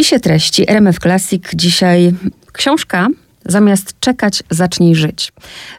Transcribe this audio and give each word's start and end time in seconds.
spisie 0.00 0.20
treści 0.20 0.70
RMF 0.70 0.98
Classic 0.98 1.42
dzisiaj 1.54 2.12
książka 2.52 3.08
Zamiast 3.46 4.00
czekać, 4.00 4.42
zacznij 4.50 4.94
żyć. 4.94 5.32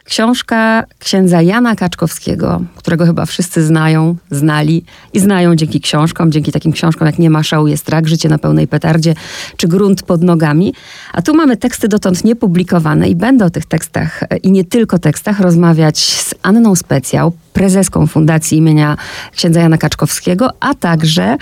Książka 0.04 0.84
księdza 0.98 1.42
Jana 1.42 1.76
Kaczkowskiego, 1.76 2.62
którego 2.76 3.06
chyba 3.06 3.26
wszyscy 3.26 3.62
znają, 3.62 4.16
znali 4.30 4.84
i 5.12 5.20
znają 5.20 5.56
dzięki 5.56 5.80
książkom, 5.80 6.32
dzięki 6.32 6.52
takim 6.52 6.72
książkom 6.72 7.06
jak 7.06 7.18
Nie 7.18 7.30
ma 7.30 7.42
szału, 7.42 7.66
jest 7.66 7.88
rak, 7.88 8.08
Życie 8.08 8.28
na 8.28 8.38
pełnej 8.38 8.68
petardzie 8.68 9.14
czy 9.56 9.68
Grunt 9.68 10.02
pod 10.02 10.22
nogami. 10.22 10.74
A 11.12 11.22
tu 11.22 11.34
mamy 11.34 11.56
teksty 11.56 11.88
dotąd 11.88 12.24
niepublikowane 12.24 13.08
i 13.08 13.16
będę 13.16 13.44
o 13.44 13.50
tych 13.50 13.66
tekstach 13.66 14.20
i 14.42 14.52
nie 14.52 14.64
tylko 14.64 14.98
tekstach 14.98 15.40
rozmawiać 15.40 15.98
z 15.98 16.34
Anną 16.42 16.74
Specjał, 16.74 17.32
prezeską 17.52 18.06
Fundacji 18.06 18.58
imienia 18.58 18.96
księdza 19.32 19.60
Jana 19.60 19.78
Kaczkowskiego, 19.78 20.50
a 20.60 20.74
także 20.74 21.36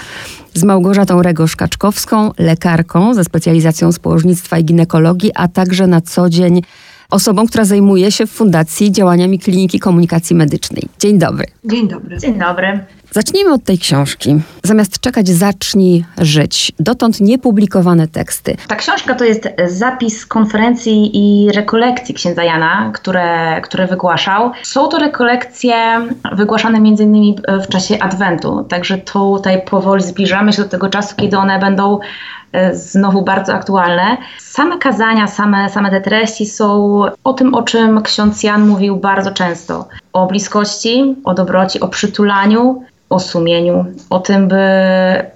z 0.54 0.64
Małgorzatą 0.64 1.22
Regosz-Kaczkowską, 1.22 2.30
lekarką 2.38 3.14
ze 3.14 3.24
specjalizacją 3.24 3.92
z 3.92 3.98
położnictwa 3.98 4.58
i 4.58 4.64
ginekologii, 4.64 5.30
a 5.34 5.48
także 5.48 5.86
na 5.86 6.00
co 6.00 6.30
dzień 6.30 6.62
osobą, 7.10 7.46
która 7.46 7.64
zajmuje 7.64 8.12
się 8.12 8.26
w 8.26 8.30
Fundacji 8.30 8.92
działaniami 8.92 9.38
Kliniki 9.38 9.78
Komunikacji 9.78 10.36
Medycznej. 10.36 10.82
Dzień 10.98 11.18
dobry. 11.18 11.46
Dzień 11.64 11.88
dobry. 11.88 12.18
Dzień 12.18 12.38
dobry. 12.38 12.84
Zacznijmy 13.12 13.52
od 13.52 13.64
tej 13.64 13.78
książki. 13.78 14.40
Zamiast 14.62 15.00
czekać, 15.00 15.28
zacznij 15.28 16.04
żyć. 16.18 16.72
Dotąd 16.78 17.20
niepublikowane 17.20 18.08
teksty. 18.08 18.56
Ta 18.68 18.76
książka 18.76 19.14
to 19.14 19.24
jest 19.24 19.48
zapis 19.66 20.26
konferencji 20.26 21.10
i 21.14 21.52
rekolekcji 21.52 22.14
księdza 22.14 22.44
Jana, 22.44 22.90
które, 22.94 23.60
które 23.60 23.86
wygłaszał. 23.86 24.52
Są 24.62 24.88
to 24.88 24.98
rekolekcje 24.98 25.74
wygłaszane 26.32 26.78
m.in. 26.78 27.34
w 27.64 27.68
czasie 27.68 27.98
Adwentu, 27.98 28.64
także 28.68 28.98
tutaj 28.98 29.62
powoli 29.64 30.02
zbliżamy 30.02 30.52
się 30.52 30.62
do 30.62 30.68
tego 30.68 30.88
czasu, 30.88 31.14
kiedy 31.16 31.38
one 31.38 31.58
będą 31.58 31.98
znowu 32.72 33.22
bardzo 33.22 33.54
aktualne. 33.54 34.16
Same 34.38 34.78
kazania, 34.78 35.26
same, 35.26 35.70
same 35.70 35.90
te 35.90 36.00
treści 36.00 36.46
są 36.46 37.00
o 37.24 37.32
tym, 37.32 37.54
o 37.54 37.62
czym 37.62 38.02
ksiądz 38.02 38.42
Jan 38.42 38.68
mówił 38.68 38.96
bardzo 38.96 39.30
często. 39.30 39.88
O 40.12 40.26
bliskości, 40.26 41.16
o 41.24 41.34
dobroci, 41.34 41.80
o 41.80 41.88
przytulaniu, 41.88 42.82
o 43.10 43.18
sumieniu, 43.18 43.84
o 44.10 44.18
tym, 44.18 44.48
by, 44.48 44.56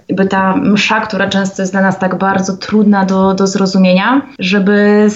by 0.09 0.25
ta 0.25 0.55
msza, 0.55 1.01
która 1.01 1.29
często 1.29 1.61
jest 1.61 1.73
dla 1.73 1.81
nas 1.81 1.99
tak 1.99 2.17
bardzo 2.17 2.57
trudna 2.57 3.05
do, 3.05 3.33
do 3.33 3.47
zrozumienia, 3.47 4.21
żeby 4.39 5.07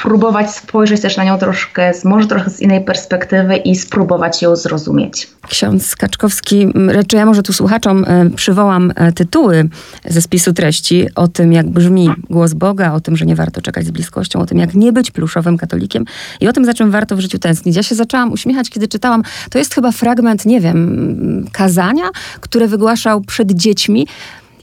spróbować 0.00 0.50
spojrzeć 0.50 1.00
też 1.00 1.16
na 1.16 1.24
nią 1.24 1.38
troszkę, 1.38 1.92
może 2.04 2.26
trochę 2.26 2.50
z 2.50 2.60
innej 2.60 2.84
perspektywy 2.84 3.56
i 3.56 3.76
spróbować 3.76 4.42
ją 4.42 4.56
zrozumieć. 4.56 5.28
Ksiądz 5.48 5.96
Kaczkowski, 5.96 6.68
czy 7.08 7.16
ja 7.16 7.26
może 7.26 7.42
tu 7.42 7.52
słuchaczom 7.52 8.04
e, 8.04 8.30
przywołam 8.30 8.92
e, 8.96 9.12
tytuły 9.12 9.68
ze 10.04 10.22
spisu 10.22 10.52
treści 10.52 11.06
o 11.14 11.28
tym, 11.28 11.52
jak 11.52 11.66
brzmi 11.66 12.10
głos 12.30 12.52
Boga, 12.52 12.92
o 12.92 13.00
tym, 13.00 13.16
że 13.16 13.26
nie 13.26 13.36
warto 13.36 13.62
czekać 13.62 13.86
z 13.86 13.90
bliskością, 13.90 14.40
o 14.40 14.46
tym, 14.46 14.58
jak 14.58 14.74
nie 14.74 14.92
być 14.92 15.10
pluszowym 15.10 15.58
katolikiem 15.58 16.04
i 16.40 16.48
o 16.48 16.52
tym, 16.52 16.64
za 16.64 16.74
czym 16.74 16.90
warto 16.90 17.16
w 17.16 17.20
życiu 17.20 17.38
tęsknić. 17.38 17.76
Ja 17.76 17.82
się 17.82 17.94
zaczęłam 17.94 18.32
uśmiechać, 18.32 18.70
kiedy 18.70 18.88
czytałam, 18.88 19.22
to 19.50 19.58
jest 19.58 19.74
chyba 19.74 19.92
fragment, 19.92 20.46
nie 20.46 20.60
wiem, 20.60 21.46
kazania, 21.52 22.10
które 22.40 22.68
wygłaszał 22.68 23.20
przed 23.20 23.52
dziećmi 23.52 24.06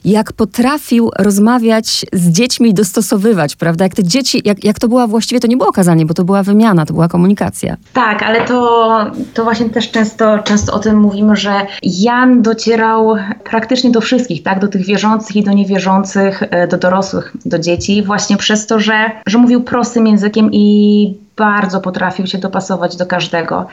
jak 0.04 0.32
potrafił 0.32 1.10
rozmawiać 1.18 2.06
z 2.12 2.30
dziećmi 2.30 2.70
i 2.70 2.74
dostosowywać, 2.74 3.56
prawda? 3.56 3.84
Jak 3.84 3.94
te 3.94 4.04
dzieci, 4.04 4.42
jak, 4.44 4.64
jak 4.64 4.78
to 4.78 4.88
była 4.88 5.06
właściwie, 5.06 5.40
to 5.40 5.46
nie 5.46 5.56
było 5.56 5.72
kazanie, 5.72 6.06
bo 6.06 6.14
to 6.14 6.24
była 6.24 6.42
wymiana, 6.42 6.86
to 6.86 6.94
była 6.94 7.08
komunikacja. 7.08 7.76
Tak, 7.92 8.22
ale 8.22 8.40
to, 8.40 8.90
to 9.34 9.44
właśnie 9.44 9.70
też 9.70 9.90
często, 9.90 10.38
często 10.38 10.72
o 10.72 10.78
tym 10.78 11.00
mówimy, 11.00 11.36
że 11.36 11.52
Jan 11.82 12.42
docierał 12.42 13.16
praktycznie 13.44 13.90
do 13.90 14.00
wszystkich, 14.00 14.42
tak? 14.42 14.60
Do 14.60 14.68
tych 14.68 14.86
wierzących 14.86 15.36
i 15.36 15.44
do 15.44 15.52
niewierzących, 15.52 16.42
e, 16.50 16.68
do 16.68 16.78
dorosłych, 16.78 17.32
do 17.44 17.58
dzieci, 17.58 18.02
właśnie 18.02 18.36
przez 18.36 18.66
to, 18.66 18.80
że, 18.80 19.10
że 19.26 19.38
mówił 19.38 19.62
prostym 19.62 20.06
językiem 20.06 20.50
i 20.52 21.14
bardzo 21.36 21.80
potrafił 21.80 22.26
się 22.26 22.38
dopasować 22.38 22.96
do 22.96 23.06
każdego. 23.06 23.66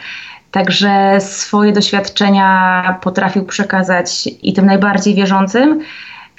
Także 0.52 1.18
swoje 1.22 1.72
doświadczenia 1.74 3.00
potrafił 3.02 3.46
przekazać 3.46 4.30
i 4.44 4.54
tym 4.54 4.66
najbardziej 4.66 5.16
wierzącym, 5.16 5.80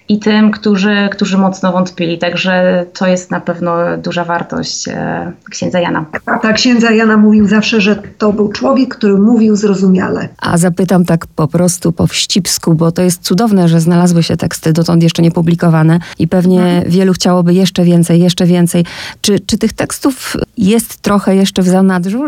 i 0.09 0.19
tym, 0.19 0.51
którzy, 0.51 1.09
którzy 1.11 1.39
mocno 1.39 1.73
wątpili. 1.73 2.19
Także 2.19 2.85
to 2.93 3.07
jest 3.07 3.31
na 3.31 3.41
pewno 3.41 3.77
duża 3.99 4.25
wartość 4.25 4.89
e, 4.89 5.33
księdza 5.51 5.81
Jana. 5.81 6.05
Tak, 6.43 6.55
księdza 6.55 6.91
Jana 6.91 7.17
mówił 7.17 7.49
zawsze, 7.49 7.81
że 7.81 7.97
to 8.19 8.33
był 8.33 8.49
człowiek, 8.49 8.97
który 8.97 9.19
mówił 9.19 9.57
zrozumiale. 9.57 10.29
A 10.39 10.59
zapytam 10.59 11.05
tak 11.05 11.27
po 11.27 11.49
prostu 11.49 11.93
po 11.93 12.07
wścibsku, 12.07 12.75
bo 12.75 12.93
to 12.93 13.03
jest 13.03 13.23
cudowne, 13.23 13.69
że 13.69 13.81
znalazły 13.81 14.23
się 14.23 14.37
teksty 14.37 14.73
dotąd 14.73 15.03
jeszcze 15.03 15.23
niepublikowane 15.23 15.99
i 16.19 16.29
pewnie 16.29 16.63
mhm. 16.63 16.91
wielu 16.91 17.13
chciałoby 17.13 17.55
jeszcze 17.55 17.85
więcej, 17.85 18.21
jeszcze 18.21 18.47
więcej. 18.47 18.85
Czy, 19.21 19.41
czy 19.41 19.59
tych 19.59 19.73
tekstów 19.73 20.37
jest 20.59 21.03
trochę 21.03 21.37
jeszcze 21.37 21.63
w 21.63 21.69
zanadrzu? 21.69 22.27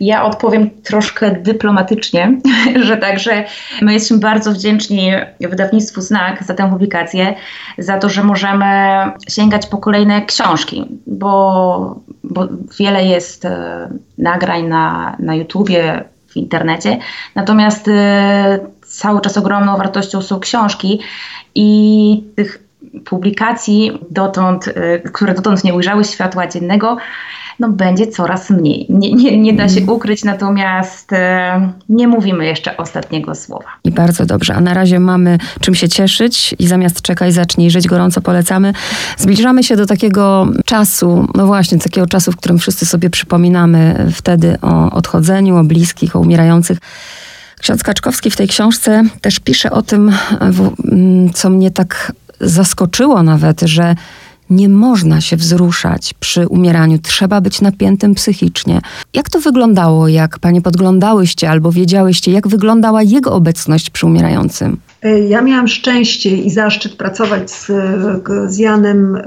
Ja 0.00 0.24
odpowiem 0.24 0.70
troszkę 0.82 1.42
dyplomatycznie, 1.42 2.40
że 2.86 2.96
także 2.96 3.44
my 3.82 3.92
jesteśmy 3.92 4.18
bardzo 4.18 4.52
wdzięczni 4.52 5.12
wydawnictwu 5.40 6.00
Znak 6.00 6.44
za 6.44 6.54
tę 6.54 6.70
publikację 6.70 6.95
za 7.78 7.98
to, 7.98 8.08
że 8.08 8.24
możemy 8.24 8.66
sięgać 9.28 9.66
po 9.66 9.78
kolejne 9.78 10.26
książki, 10.26 10.84
bo, 11.06 12.00
bo 12.24 12.48
wiele 12.78 13.04
jest 13.04 13.44
e, 13.44 13.88
nagrań 14.18 14.68
na, 14.68 15.16
na 15.18 15.34
YouTubie, 15.34 16.04
w 16.28 16.36
internecie, 16.36 16.98
natomiast 17.34 17.88
e, 17.88 18.58
cały 18.82 19.20
czas 19.20 19.36
ogromną 19.36 19.76
wartością 19.76 20.22
są 20.22 20.40
książki 20.40 21.00
i 21.54 22.24
tych 22.36 22.65
publikacji 23.04 23.98
dotąd, 24.10 24.68
e, 24.68 24.98
które 24.98 25.34
dotąd 25.34 25.64
nie 25.64 25.74
ujrzały 25.74 26.04
światła 26.04 26.46
dziennego, 26.46 26.96
no, 27.60 27.68
będzie 27.68 28.06
coraz 28.06 28.50
mniej. 28.50 28.86
Nie, 28.88 29.12
nie, 29.12 29.38
nie 29.38 29.52
da 29.52 29.68
się 29.68 29.80
mhm. 29.80 29.96
ukryć, 29.96 30.24
natomiast 30.24 31.12
e, 31.12 31.72
nie 31.88 32.08
mówimy 32.08 32.46
jeszcze 32.46 32.76
ostatniego 32.76 33.34
słowa. 33.34 33.68
I 33.84 33.90
bardzo 33.90 34.26
dobrze. 34.26 34.54
A 34.54 34.60
na 34.60 34.74
razie 34.74 35.00
mamy 35.00 35.38
czym 35.60 35.74
się 35.74 35.88
cieszyć 35.88 36.54
i 36.58 36.66
zamiast 36.66 37.02
czekaj, 37.02 37.32
zacznij 37.32 37.70
żyć, 37.70 37.86
gorąco 37.86 38.20
polecamy. 38.20 38.72
Zbliżamy 39.16 39.62
się 39.62 39.76
do 39.76 39.86
takiego 39.86 40.48
czasu, 40.64 41.26
no 41.34 41.46
właśnie, 41.46 41.78
takiego 41.78 42.06
czasu, 42.06 42.32
w 42.32 42.36
którym 42.36 42.58
wszyscy 42.58 42.86
sobie 42.86 43.10
przypominamy 43.10 44.06
wtedy 44.12 44.58
o 44.62 44.90
odchodzeniu, 44.90 45.56
o 45.56 45.64
bliskich, 45.64 46.16
o 46.16 46.20
umierających. 46.20 46.78
Ksiądz 47.60 47.82
Kaczkowski 47.82 48.30
w 48.30 48.36
tej 48.36 48.48
książce 48.48 49.02
też 49.20 49.40
pisze 49.40 49.70
o 49.70 49.82
tym, 49.82 50.12
co 51.34 51.50
mnie 51.50 51.70
tak 51.70 52.12
zaskoczyło 52.40 53.22
nawet, 53.22 53.60
że 53.60 53.94
nie 54.50 54.68
można 54.68 55.20
się 55.20 55.36
wzruszać 55.36 56.14
przy 56.20 56.48
umieraniu, 56.48 56.98
trzeba 56.98 57.40
być 57.40 57.60
napiętym 57.60 58.14
psychicznie. 58.14 58.80
Jak 59.14 59.30
to 59.30 59.40
wyglądało, 59.40 60.08
jak 60.08 60.38
panie 60.38 60.62
podglądałyście 60.62 61.50
albo 61.50 61.72
wiedziałyście, 61.72 62.32
jak 62.32 62.48
wyglądała 62.48 63.02
jego 63.02 63.32
obecność 63.32 63.90
przy 63.90 64.06
umierającym? 64.06 64.76
E, 65.02 65.20
ja 65.20 65.42
miałam 65.42 65.68
szczęście 65.68 66.36
i 66.36 66.50
zaszczyt 66.50 66.94
pracować 66.94 67.50
z, 67.50 67.66
z 68.46 68.58
Janem 68.58 69.16
e, 69.16 69.22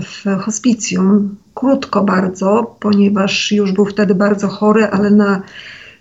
w 0.00 0.40
hospicjum. 0.40 1.36
Krótko 1.54 2.04
bardzo, 2.04 2.76
ponieważ 2.80 3.52
już 3.52 3.72
był 3.72 3.84
wtedy 3.86 4.14
bardzo 4.14 4.48
chory, 4.48 4.86
ale 4.86 5.10
na 5.10 5.42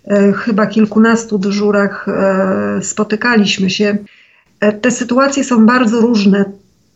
e, 0.06 0.32
chyba 0.34 0.68
kilkunastu 0.68 1.38
dyżurach 1.40 2.06
spotykaliśmy 2.82 3.70
się. 3.70 3.98
Te 4.81 4.92
sytuacje 4.92 5.44
są 5.44 5.66
bardzo 5.66 6.02
różne. 6.02 6.46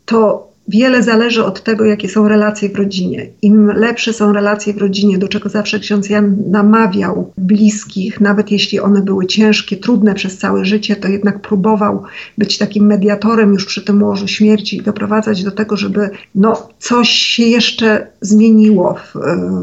To 0.05 0.53
Wiele 0.67 1.03
zależy 1.03 1.45
od 1.45 1.63
tego, 1.63 1.85
jakie 1.85 2.09
są 2.09 2.27
relacje 2.27 2.69
w 2.69 2.75
rodzinie. 2.75 3.27
Im 3.41 3.67
lepsze 3.67 4.13
są 4.13 4.33
relacje 4.33 4.73
w 4.73 4.77
rodzinie, 4.77 5.17
do 5.17 5.27
czego 5.27 5.49
zawsze 5.49 5.79
ksiądz 5.79 6.09
Jan 6.09 6.35
namawiał 6.51 7.33
bliskich, 7.37 8.21
nawet 8.21 8.51
jeśli 8.51 8.79
one 8.79 9.01
były 9.01 9.25
ciężkie, 9.25 9.77
trudne 9.77 10.13
przez 10.13 10.37
całe 10.37 10.65
życie, 10.65 10.95
to 10.95 11.07
jednak 11.07 11.41
próbował 11.41 12.03
być 12.37 12.57
takim 12.57 12.85
mediatorem 12.85 13.53
już 13.53 13.65
przy 13.65 13.81
tym 13.81 14.03
łożu 14.03 14.27
śmierci 14.27 14.77
i 14.77 14.81
doprowadzać 14.81 15.43
do 15.43 15.51
tego, 15.51 15.77
żeby 15.77 16.09
no, 16.35 16.69
coś 16.79 17.09
się 17.09 17.43
jeszcze 17.43 18.07
zmieniło 18.21 18.93
w, 18.93 19.15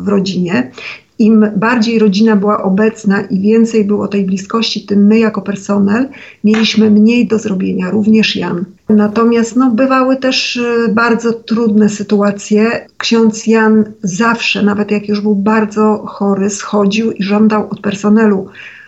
w 0.05 0.08
rodzinie 0.08 0.70
im 1.20 1.46
bardziej 1.56 1.99
rodzina 1.99 2.37
była 2.37 2.62
obecna 2.62 3.20
i 3.20 3.40
więcej 3.40 3.84
było 3.84 4.08
tej 4.08 4.25
bliskości, 4.25 4.87
tym 4.87 5.06
my 5.06 5.19
jako 5.19 5.43
personel 5.43 6.08
mieliśmy 6.44 6.90
mniej 6.90 7.26
do 7.26 7.38
zrobienia, 7.38 7.90
również 7.90 8.37
Jan. 8.37 8.64
Natomiast 8.88 9.56
no, 9.56 9.70
bywały 9.70 10.17
też 10.17 10.56
y, 10.56 10.88
bardzo 10.94 11.32
trudne 11.32 11.88
sytuacje. 11.88 12.87
Ksiądz 12.96 13.46
Jan 13.46 13.84
zawsze, 14.02 14.62
nawet 14.62 14.90
jak 14.90 15.08
już 15.08 15.20
był 15.20 15.34
bardzo 15.34 16.02
chory, 16.06 16.50
schodził 16.50 17.12
i 17.12 17.23
żądał 17.23 17.70
od 17.70 17.81
personelu 17.81 18.46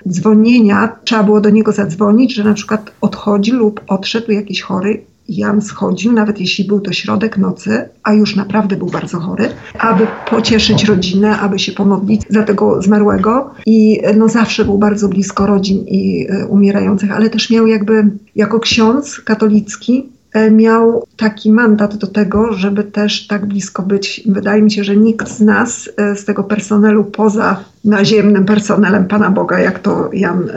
dzwonienia. 0.09 0.97
Trzeba 1.05 1.23
było 1.23 1.41
do 1.41 1.51
niego 1.51 1.73
zadzwonić, 1.73 2.35
że 2.35 2.45
na 2.45 2.55
przykład 2.55 2.93
odchodzi 3.01 3.53
lub 3.53 3.81
odszedł 3.89 4.33
jakiś 4.33 4.63
chory 4.63 5.03
Jan 5.29 5.63
schodził, 5.63 6.13
nawet 6.13 6.41
jeśli 6.41 6.65
był 6.65 6.81
to 6.81 6.93
środek 6.93 7.39
nocy, 7.39 7.89
a 8.03 8.13
już 8.13 8.37
naprawdę 8.37 8.77
był 8.77 8.87
bardzo 8.87 9.21
chory, 9.21 9.49
aby 9.79 10.07
pocieszyć 10.31 10.85
rodzinę, 10.85 11.39
aby 11.39 11.59
się 11.59 11.73
pomodlić 11.73 12.23
za 12.29 12.43
tego 12.43 12.83
zmarłego. 12.83 13.51
I 13.67 14.01
no, 14.17 14.29
zawsze 14.29 14.65
był 14.65 14.79
bardzo 14.79 15.09
blisko 15.09 15.47
rodzin 15.47 15.85
i 15.87 16.27
y, 16.31 16.47
umierających, 16.47 17.13
ale 17.13 17.31
też 17.31 17.51
miał 17.51 17.67
jakby 17.67 18.11
jako 18.37 18.61
ksiądz 18.61 19.21
katolicki 19.21 19.99
e, 19.99 20.22
miał 20.51 21.07
taki 21.17 21.53
mandat 21.53 21.97
do 21.97 22.07
tego, 22.07 22.53
żeby 22.53 22.85
też 22.85 23.27
tak 23.27 23.47
blisko 23.47 23.83
być. 23.83 24.23
Wydaje 24.27 24.63
mi 24.63 24.71
się, 24.71 24.85
że 24.85 24.97
nikt 24.97 25.29
z 25.29 25.41
nas, 25.41 25.91
e, 25.97 26.17
z 26.17 26.25
tego 26.25 26.45
personelu 26.45 27.05
poza 27.05 27.65
naziemnym 27.85 28.45
personelem 28.45 29.07
Pana 29.07 29.31
Boga, 29.31 29.59
jak 29.59 29.79
to 29.79 30.11
Jan 30.13 30.49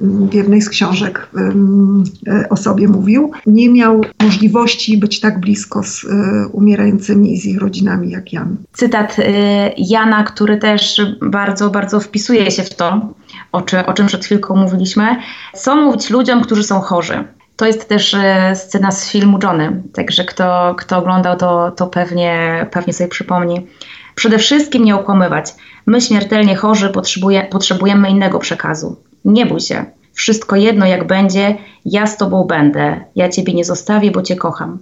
w 0.00 0.34
jednej 0.34 0.62
z 0.62 0.68
książek 0.68 1.28
o 2.50 2.56
sobie 2.56 2.88
mówił, 2.88 3.30
nie 3.46 3.68
miał 3.68 4.00
możliwości 4.22 4.98
być 4.98 5.20
tak 5.20 5.40
blisko 5.40 5.82
z 5.82 6.06
umierającymi 6.52 7.32
i 7.32 7.38
z 7.38 7.44
ich 7.44 7.58
rodzinami 7.58 8.10
jak 8.10 8.32
Jan. 8.32 8.56
Cytat 8.72 9.16
Jana, 9.76 10.24
który 10.24 10.56
też 10.56 11.02
bardzo, 11.22 11.70
bardzo 11.70 12.00
wpisuje 12.00 12.50
się 12.50 12.62
w 12.62 12.74
to, 12.74 13.14
o 13.86 13.92
czym 13.92 14.06
przed 14.06 14.24
chwilką 14.24 14.56
mówiliśmy. 14.56 15.16
Co 15.54 15.76
mówić 15.76 16.10
ludziom, 16.10 16.42
którzy 16.42 16.64
są 16.64 16.80
chorzy? 16.80 17.24
To 17.62 17.66
jest 17.66 17.88
też 17.88 18.14
e, 18.14 18.52
scena 18.56 18.90
z 18.90 19.10
filmu 19.10 19.38
Johnny, 19.42 19.82
także 19.92 20.24
kto, 20.24 20.74
kto 20.78 20.98
oglądał, 20.98 21.36
to, 21.36 21.70
to 21.70 21.86
pewnie, 21.86 22.66
pewnie 22.70 22.92
sobie 22.92 23.08
przypomni. 23.08 23.66
Przede 24.14 24.38
wszystkim 24.38 24.84
nie 24.84 24.94
okłamywać. 24.94 25.54
My 25.86 26.00
śmiertelnie 26.00 26.56
chorzy 26.56 26.90
potrzebuje, 26.90 27.42
potrzebujemy 27.42 28.10
innego 28.10 28.38
przekazu. 28.38 28.96
Nie 29.24 29.46
bój 29.46 29.60
się. 29.60 29.84
Wszystko 30.12 30.56
jedno 30.56 30.86
jak 30.86 31.06
będzie, 31.06 31.56
ja 31.84 32.06
z 32.06 32.16
tobą 32.16 32.44
będę. 32.44 33.04
Ja 33.16 33.28
ciebie 33.28 33.54
nie 33.54 33.64
zostawię, 33.64 34.10
bo 34.10 34.22
cię 34.22 34.36
kocham. 34.36 34.78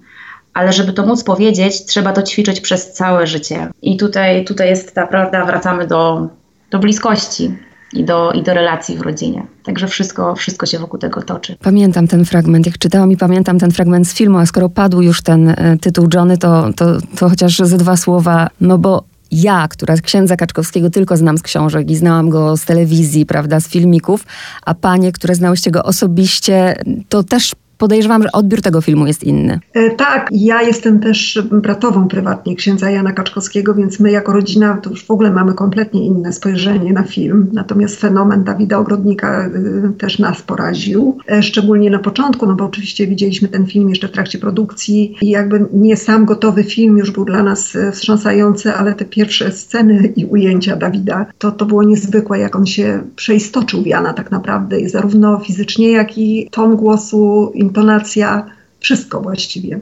Ale 0.55 0.73
żeby 0.73 0.93
to 0.93 1.06
móc 1.06 1.25
powiedzieć, 1.25 1.85
trzeba 1.87 2.12
to 2.12 2.23
ćwiczyć 2.23 2.61
przez 2.61 2.93
całe 2.93 3.27
życie. 3.27 3.69
I 3.82 3.97
tutaj, 3.97 4.44
tutaj 4.44 4.69
jest 4.69 4.94
ta 4.94 5.06
prawda, 5.06 5.44
wracamy 5.44 5.87
do, 5.87 6.29
do 6.71 6.79
bliskości 6.79 7.56
i 7.92 8.04
do, 8.04 8.32
i 8.32 8.42
do 8.42 8.54
relacji 8.54 8.96
w 8.96 9.00
rodzinie. 9.00 9.46
Także 9.64 9.88
wszystko, 9.88 10.34
wszystko 10.34 10.66
się 10.66 10.78
wokół 10.78 10.98
tego 10.98 11.22
toczy. 11.22 11.56
Pamiętam 11.62 12.08
ten 12.08 12.25
fragment, 12.25 12.66
jak 12.66 12.78
czytałam 12.78 13.12
i 13.12 13.16
pamiętam 13.16 13.58
ten 13.58 13.70
fragment 13.70 14.08
z 14.08 14.14
filmu, 14.14 14.38
a 14.38 14.46
skoro 14.46 14.69
padł 14.69 15.02
już 15.02 15.22
ten 15.22 15.48
e, 15.48 15.76
tytuł 15.81 16.08
Johnny, 16.14 16.38
to, 16.38 16.70
to, 16.76 16.87
to 17.19 17.28
chociaż 17.28 17.58
ze 17.58 17.78
dwa 17.78 17.96
słowa, 17.96 18.48
no 18.60 18.78
bo 18.78 19.04
ja, 19.31 19.69
która 19.69 19.96
księdza 19.96 20.37
Kaczkowskiego 20.37 20.90
tylko 20.90 21.16
znam 21.16 21.38
z 21.38 21.42
książek 21.42 21.90
i 21.90 21.96
znałam 21.96 22.31
go 22.31 22.56
z 22.56 22.64
telewizji, 22.64 23.26
prawda, 23.26 23.60
z 23.60 23.69
filmików, 23.69 24.26
a 24.62 24.75
panie, 24.75 25.12
które 25.12 25.34
znałyście 25.34 25.70
go 25.70 25.82
osobiście, 25.82 26.82
to 27.08 27.22
też 27.22 27.54
podejrzewam, 27.81 28.23
że 28.23 28.32
odbiór 28.32 28.62
tego 28.62 28.81
filmu 28.81 29.06
jest 29.06 29.25
inny. 29.25 29.61
E, 29.75 29.91
tak, 29.91 30.29
ja 30.32 30.62
jestem 30.62 31.00
też 31.00 31.43
bratową 31.53 32.09
prywatnie 32.09 32.56
księdza 32.56 32.91
Jana 32.91 33.12
Kaczkowskiego, 33.12 33.75
więc 33.75 34.00
my 34.00 34.11
jako 34.11 34.32
rodzina 34.32 34.77
to 34.77 34.91
już 34.91 35.06
w 35.06 35.11
ogóle 35.11 35.31
mamy 35.31 35.55
kompletnie 35.55 36.06
inne 36.06 36.32
spojrzenie 36.32 36.93
na 36.93 37.03
film. 37.03 37.50
Natomiast 37.53 38.00
fenomen 38.00 38.44
Dawida 38.44 38.79
Ogrodnika 38.79 39.47
e, 39.47 39.50
też 39.99 40.19
nas 40.19 40.43
poraził, 40.43 41.19
e, 41.31 41.43
szczególnie 41.43 41.91
na 41.91 41.99
początku, 41.99 42.47
no 42.47 42.55
bo 42.55 42.65
oczywiście 42.65 43.06
widzieliśmy 43.06 43.49
ten 43.49 43.67
film 43.67 43.88
jeszcze 43.88 44.09
w 44.09 44.12
trakcie 44.12 44.38
produkcji 44.38 45.17
i 45.23 45.31
jakby 45.31 45.67
nie 45.73 45.97
sam 45.97 46.25
gotowy 46.25 46.65
film 46.65 46.99
już 46.99 47.11
był 47.11 47.25
dla 47.25 47.43
nas 47.43 47.77
wstrząsający, 47.93 48.73
ale 48.73 48.94
te 48.94 49.05
pierwsze 49.05 49.53
sceny 49.53 50.12
i 50.17 50.25
ujęcia 50.25 50.77
Dawida, 50.77 51.27
to, 51.38 51.50
to 51.50 51.67
było 51.67 51.82
niezwykłe, 51.82 52.38
jak 52.38 52.56
on 52.56 52.67
się 52.67 53.03
przeistoczył 53.17 53.82
Jana 53.87 54.12
tak 54.12 54.31
naprawdę, 54.31 54.88
zarówno 54.88 55.38
fizycznie, 55.38 55.91
jak 55.91 56.19
i 56.19 56.49
ton 56.50 56.77
głosu, 56.77 57.53
intonacja, 57.70 58.46
wszystko 58.81 59.20
właściwie. 59.20 59.81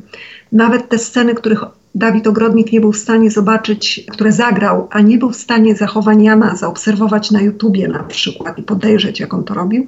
Nawet 0.52 0.88
te 0.88 0.98
sceny, 0.98 1.34
których 1.34 1.64
Dawid 1.94 2.26
Ogrodnik 2.26 2.72
nie 2.72 2.80
był 2.80 2.92
w 2.92 2.98
stanie 2.98 3.30
zobaczyć, 3.30 4.06
które 4.10 4.32
zagrał, 4.32 4.88
a 4.90 5.00
nie 5.00 5.18
był 5.18 5.30
w 5.30 5.36
stanie 5.36 5.76
zachowań 5.76 6.22
Jana 6.22 6.56
zaobserwować 6.56 7.30
na 7.30 7.40
YouTubie 7.40 7.88
na 7.88 8.02
przykład 8.02 8.58
i 8.58 8.62
podejrzeć, 8.62 9.20
jak 9.20 9.34
on 9.34 9.44
to 9.44 9.54
robił, 9.54 9.86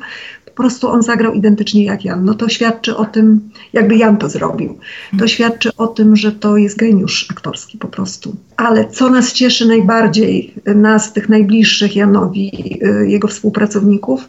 prostu 0.61 0.89
on 0.89 1.03
zagrał 1.03 1.33
identycznie 1.33 1.85
jak 1.85 2.05
Jan. 2.05 2.25
No 2.25 2.35
to 2.35 2.49
świadczy 2.49 2.97
o 2.97 3.05
tym, 3.05 3.41
jakby 3.73 3.97
Jan 3.97 4.17
to 4.17 4.29
zrobił. 4.29 4.79
To 5.19 5.29
świadczy 5.29 5.71
o 5.77 5.87
tym, 5.87 6.17
że 6.17 6.33
to 6.33 6.57
jest 6.57 6.77
geniusz 6.77 7.27
aktorski 7.31 7.79
po 7.79 7.89
prostu. 7.89 8.37
Ale 8.57 8.89
co 8.89 9.11
nas 9.11 9.33
cieszy 9.33 9.67
najbardziej, 9.67 10.55
nas, 10.67 11.12
tych 11.12 11.29
najbliższych 11.29 11.97
Janowi, 11.97 12.79
y, 12.85 13.09
jego 13.09 13.29
współpracowników, 13.29 14.29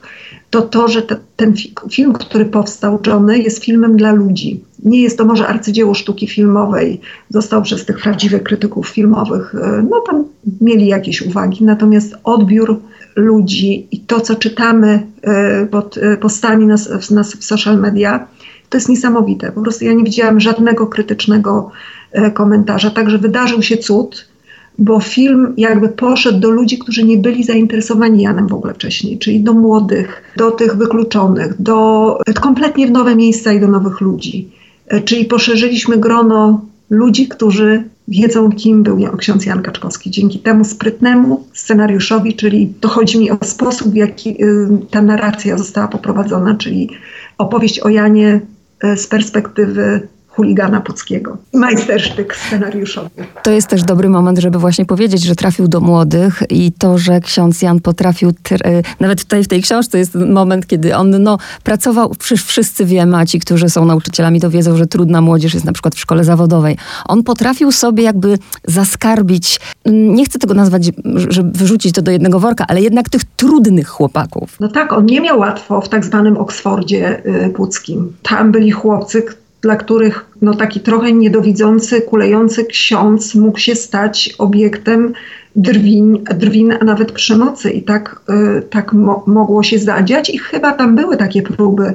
to 0.49 0.61
to, 0.61 0.87
że 0.87 1.01
te, 1.01 1.17
ten 1.35 1.53
film, 1.91 2.13
który 2.13 2.45
powstał, 2.45 2.99
Johnny, 3.07 3.39
jest 3.39 3.63
filmem 3.63 3.97
dla 3.97 4.11
ludzi. 4.11 4.63
Nie 4.83 5.01
jest 5.01 5.17
to 5.17 5.25
może 5.25 5.47
arcydzieło 5.47 5.93
sztuki 5.93 6.27
filmowej, 6.27 7.01
został 7.29 7.61
przez 7.61 7.85
tych 7.85 8.01
prawdziwych 8.01 8.43
krytyków 8.43 8.87
filmowych, 8.87 9.55
e, 9.55 9.85
no 9.89 10.01
tam 10.01 10.23
mieli 10.61 10.87
jakieś 10.87 11.21
uwagi, 11.21 11.63
natomiast 11.63 12.15
odbiór 12.23 12.79
ludzi 13.15 13.87
i 13.91 13.99
to, 13.99 14.21
co 14.21 14.35
czytamy 14.35 15.07
e, 15.21 15.65
pod 15.65 15.97
e, 15.97 16.17
postami 16.17 16.65
na, 16.65 16.75
na 17.11 17.23
social 17.23 17.77
media, 17.77 18.27
to 18.69 18.77
jest 18.77 18.89
niesamowite. 18.89 19.51
Po 19.51 19.61
prostu 19.61 19.85
ja 19.85 19.93
nie 19.93 20.03
widziałam 20.03 20.39
żadnego 20.39 20.87
krytycznego 20.87 21.71
komentarza. 22.33 22.89
Także 22.89 23.17
wydarzył 23.17 23.61
się 23.61 23.77
cud 23.77 24.31
bo 24.81 24.99
film 24.99 25.53
jakby 25.57 25.89
poszedł 25.89 26.39
do 26.39 26.49
ludzi, 26.49 26.77
którzy 26.77 27.03
nie 27.03 27.17
byli 27.17 27.43
zainteresowani 27.43 28.23
Janem 28.23 28.47
w 28.47 28.53
ogóle 28.53 28.73
wcześniej, 28.73 29.17
czyli 29.17 29.39
do 29.39 29.53
młodych, 29.53 30.23
do 30.37 30.51
tych 30.51 30.75
wykluczonych, 30.75 31.61
do 31.61 32.17
kompletnie 32.41 32.87
w 32.87 32.91
nowe 32.91 33.15
miejsca 33.15 33.53
i 33.53 33.59
do 33.59 33.67
nowych 33.67 34.01
ludzi. 34.01 34.49
E, 34.87 35.01
czyli 35.01 35.25
poszerzyliśmy 35.25 35.97
grono 35.97 36.61
ludzi, 36.89 37.27
którzy 37.27 37.83
wiedzą, 38.11 38.51
kim 38.51 38.83
był 38.83 39.17
ksiądz 39.17 39.45
Jan 39.45 39.61
Kaczkowski. 39.61 40.11
Dzięki 40.11 40.39
temu 40.39 40.63
sprytnemu 40.63 41.47
scenariuszowi, 41.53 42.35
czyli 42.35 42.73
to 42.79 42.87
chodzi 42.87 43.19
mi 43.19 43.31
o 43.31 43.37
sposób, 43.43 43.93
w 43.93 43.95
jaki 43.95 44.43
y, 44.43 44.67
ta 44.89 45.01
narracja 45.01 45.57
została 45.57 45.87
poprowadzona, 45.87 46.55
czyli 46.55 46.89
opowieść 47.37 47.79
o 47.79 47.89
Janie 47.89 48.41
y, 48.83 48.97
z 48.97 49.07
perspektywy 49.07 50.07
chuligana 50.35 50.81
Puckiego. 50.81 51.37
Majstersztyk 51.53 52.35
scenariuszowy. 52.35 53.09
To 53.43 53.51
jest 53.51 53.67
też 53.67 53.83
dobry 53.83 54.09
moment, 54.09 54.39
żeby 54.39 54.59
właśnie 54.59 54.85
powiedzieć, 54.85 55.23
że 55.23 55.35
trafił 55.35 55.67
do 55.67 55.79
młodych 55.79 56.43
i 56.49 56.71
to, 56.71 56.97
że 56.97 57.19
ksiądz 57.19 57.61
Jan 57.61 57.79
potrafił, 57.79 58.29
e, 58.29 58.81
nawet 58.99 59.23
tutaj 59.23 59.43
w 59.43 59.47
tej 59.47 59.61
książce 59.61 59.97
jest 59.97 60.15
moment, 60.15 60.67
kiedy 60.67 60.95
on 60.95 61.23
no, 61.23 61.37
pracował, 61.63 62.15
wszyscy 62.45 62.85
wiemy, 62.85 63.17
a 63.17 63.25
ci, 63.25 63.39
którzy 63.39 63.69
są 63.69 63.85
nauczycielami, 63.85 64.41
to 64.41 64.49
wiedzą, 64.49 64.77
że 64.77 64.87
trudna 64.87 65.21
młodzież 65.21 65.53
jest 65.53 65.65
na 65.65 65.73
przykład 65.73 65.95
w 65.95 65.99
szkole 65.99 66.23
zawodowej. 66.23 66.77
On 67.05 67.23
potrafił 67.23 67.71
sobie 67.71 68.03
jakby 68.03 68.37
zaskarbić, 68.67 69.59
nie 69.85 70.25
chcę 70.25 70.39
tego 70.39 70.53
nazwać, 70.53 70.91
żeby 71.29 71.57
wyrzucić 71.57 71.95
to 71.95 72.01
do 72.01 72.11
jednego 72.11 72.39
worka, 72.39 72.65
ale 72.67 72.81
jednak 72.81 73.09
tych 73.09 73.21
trudnych 73.23 73.87
chłopaków. 73.87 74.57
No 74.59 74.67
tak, 74.67 74.93
on 74.93 75.05
nie 75.05 75.21
miał 75.21 75.39
łatwo 75.39 75.81
w 75.81 75.89
tak 75.89 76.05
zwanym 76.05 76.37
Oksfordzie 76.37 77.21
y, 77.45 77.49
Puckim. 77.49 78.13
Tam 78.21 78.51
byli 78.51 78.71
chłopcy, 78.71 79.23
dla 79.61 79.75
których 79.75 80.25
no, 80.41 80.53
taki 80.53 80.79
trochę 80.79 81.11
niedowidzący, 81.11 82.01
kulejący 82.01 82.65
ksiądz 82.65 83.35
mógł 83.35 83.59
się 83.59 83.75
stać 83.75 84.35
obiektem 84.37 85.13
drwin, 85.55 86.23
drwin 86.35 86.73
a 86.79 86.85
nawet 86.85 87.11
przemocy. 87.11 87.71
I 87.71 87.83
tak, 87.83 88.21
y, 88.57 88.61
tak 88.61 88.93
mo 88.93 89.23
mogło 89.27 89.63
się 89.63 89.79
zadziać 89.79 90.29
i 90.29 90.37
chyba 90.37 90.71
tam 90.71 90.95
były 90.95 91.17
takie 91.17 91.41
próby 91.41 91.93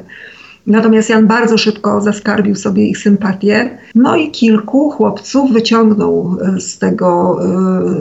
Natomiast 0.66 1.11
Jan 1.11 1.26
bardzo 1.26 1.58
szybko 1.58 2.00
zaskarbił 2.00 2.54
sobie 2.54 2.87
ich 2.87 2.99
sympatię. 2.99 3.78
No 3.94 4.16
i 4.16 4.30
kilku 4.30 4.90
chłopców 4.90 5.52
wyciągnął 5.52 6.38
e, 6.56 6.61
z 6.61 6.78
tego, 6.78 7.38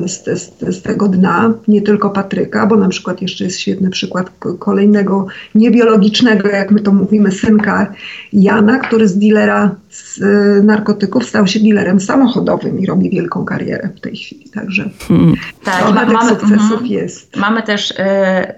e, 0.03 0.07
z, 0.07 0.23
z, 0.23 0.75
z, 0.75 0.81
tego 0.81 1.07
dna, 1.07 1.53
nie 1.67 1.81
tylko 1.81 2.09
Patryka, 2.09 2.67
bo 2.67 2.75
na 2.75 2.89
przykład 2.89 3.21
jeszcze 3.21 3.43
jest 3.43 3.59
świetny 3.59 3.89
przykład 3.89 4.31
kolejnego 4.59 5.27
niebiologicznego, 5.55 6.49
jak 6.49 6.71
my 6.71 6.79
to 6.79 6.91
mówimy, 6.91 7.31
synka 7.31 7.93
Jana, 8.33 8.79
który 8.79 9.07
z 9.07 9.17
dealera 9.17 9.75
z 9.95 10.21
e, 10.21 10.25
narkotyków 10.63 11.25
stał 11.25 11.47
się 11.47 11.59
dealerem 11.59 11.99
samochodowym 11.99 12.79
i 12.79 12.85
robi 12.85 13.09
wielką 13.09 13.45
karierę 13.45 13.89
w 13.95 14.01
tej 14.01 14.15
chwili. 14.15 14.49
Także 14.49 14.89
hmm. 15.07 15.33
tak, 15.63 15.93
ma, 15.95 16.05
mamy, 16.05 16.29
sukcesów 16.29 16.79
mm, 16.79 16.85
jest. 16.85 17.35
Mamy 17.35 17.63
też 17.63 17.91
y, 17.91 17.95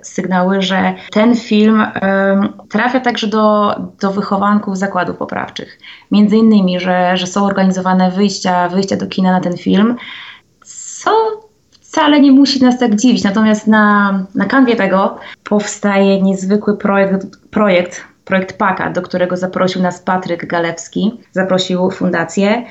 sygnały, 0.02 0.62
że 0.62 0.94
ten 1.12 1.36
film 1.36 1.82
y, 1.82 1.88
trafia 2.70 3.00
także 3.00 3.28
do 3.28 3.76
do 4.02 4.12
wychowanków 4.12 4.78
zakładów 4.78 5.18
poprawczych. 5.18 5.80
Między 6.12 6.38
innymi, 6.38 6.80
że, 6.80 7.18
że 7.18 7.28
są 7.28 7.46
organizowane 7.46 8.12
wyjścia, 8.12 8.70
wyjścia 8.70 8.96
do 8.96 9.08
kina 9.08 9.32
na 9.32 9.42
ten 9.42 9.58
film, 9.58 9.96
co 10.66 11.12
wcale 11.72 12.22
nie 12.22 12.32
musi 12.32 12.64
nas 12.64 12.80
tak 12.80 12.96
dziwić. 12.96 13.24
Natomiast 13.24 13.68
na, 13.68 14.20
na 14.36 14.46
kanwie 14.46 14.76
tego 14.76 15.18
powstaje 15.44 16.22
niezwykły 16.22 16.78
projekt, 16.78 17.50
projekt, 17.52 18.04
projekt 18.26 18.58
PAKA, 18.58 18.90
do 18.90 19.02
którego 19.02 19.38
zaprosił 19.38 19.82
nas 19.82 20.00
Patryk 20.00 20.46
Galewski, 20.46 21.20
zaprosił 21.32 21.92
fundację. 21.92 22.66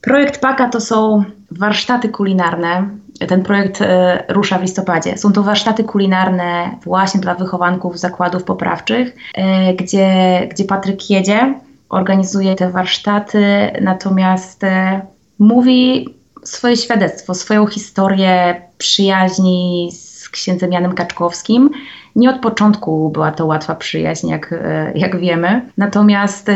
Projekt 0.00 0.40
PAKA 0.40 0.68
to 0.68 0.80
są 0.80 1.24
warsztaty 1.50 2.08
kulinarne. 2.08 2.88
Ten 3.28 3.42
projekt 3.42 3.82
e, 3.82 4.24
rusza 4.28 4.58
w 4.58 4.62
listopadzie. 4.62 5.18
Są 5.18 5.32
to 5.32 5.42
warsztaty 5.42 5.84
kulinarne 5.84 6.70
właśnie 6.84 7.20
dla 7.20 7.34
wychowanków 7.34 7.98
zakładów 7.98 8.44
poprawczych, 8.44 9.16
e, 9.34 9.74
gdzie, 9.74 10.08
gdzie 10.50 10.64
Patryk 10.64 11.10
jedzie, 11.10 11.54
organizuje 11.88 12.54
te 12.54 12.70
warsztaty, 12.70 13.44
natomiast 13.80 14.64
e, 14.64 15.00
mówi 15.38 16.08
swoje 16.42 16.76
świadectwo, 16.76 17.34
swoją 17.34 17.66
historię 17.66 18.62
przyjaźni 18.78 19.90
z 19.92 20.28
księdzem 20.28 20.72
Janem 20.72 20.92
Kaczkowskim. 20.92 21.70
Nie 22.16 22.30
od 22.30 22.40
początku 22.40 23.10
była 23.10 23.32
to 23.32 23.46
łatwa 23.46 23.74
przyjaźń, 23.74 24.28
jak, 24.28 24.54
jak 24.94 25.20
wiemy, 25.20 25.62
natomiast 25.76 26.50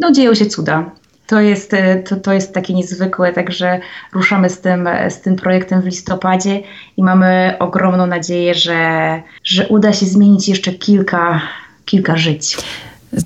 no, 0.00 0.12
dzieją 0.12 0.34
się 0.34 0.46
cuda. 0.46 0.90
To 1.28 1.40
jest, 1.40 1.72
to, 2.08 2.16
to 2.16 2.32
jest 2.32 2.54
takie 2.54 2.74
niezwykłe, 2.74 3.32
także 3.32 3.80
ruszamy 4.12 4.50
z 4.50 4.60
tym, 4.60 4.88
z 5.08 5.20
tym 5.20 5.36
projektem 5.36 5.82
w 5.82 5.84
listopadzie 5.84 6.60
i 6.96 7.02
mamy 7.02 7.56
ogromną 7.58 8.06
nadzieję, 8.06 8.54
że, 8.54 9.22
że 9.44 9.68
uda 9.68 9.92
się 9.92 10.06
zmienić 10.06 10.48
jeszcze 10.48 10.72
kilka, 10.72 11.40
kilka 11.84 12.16
żyć. 12.16 12.56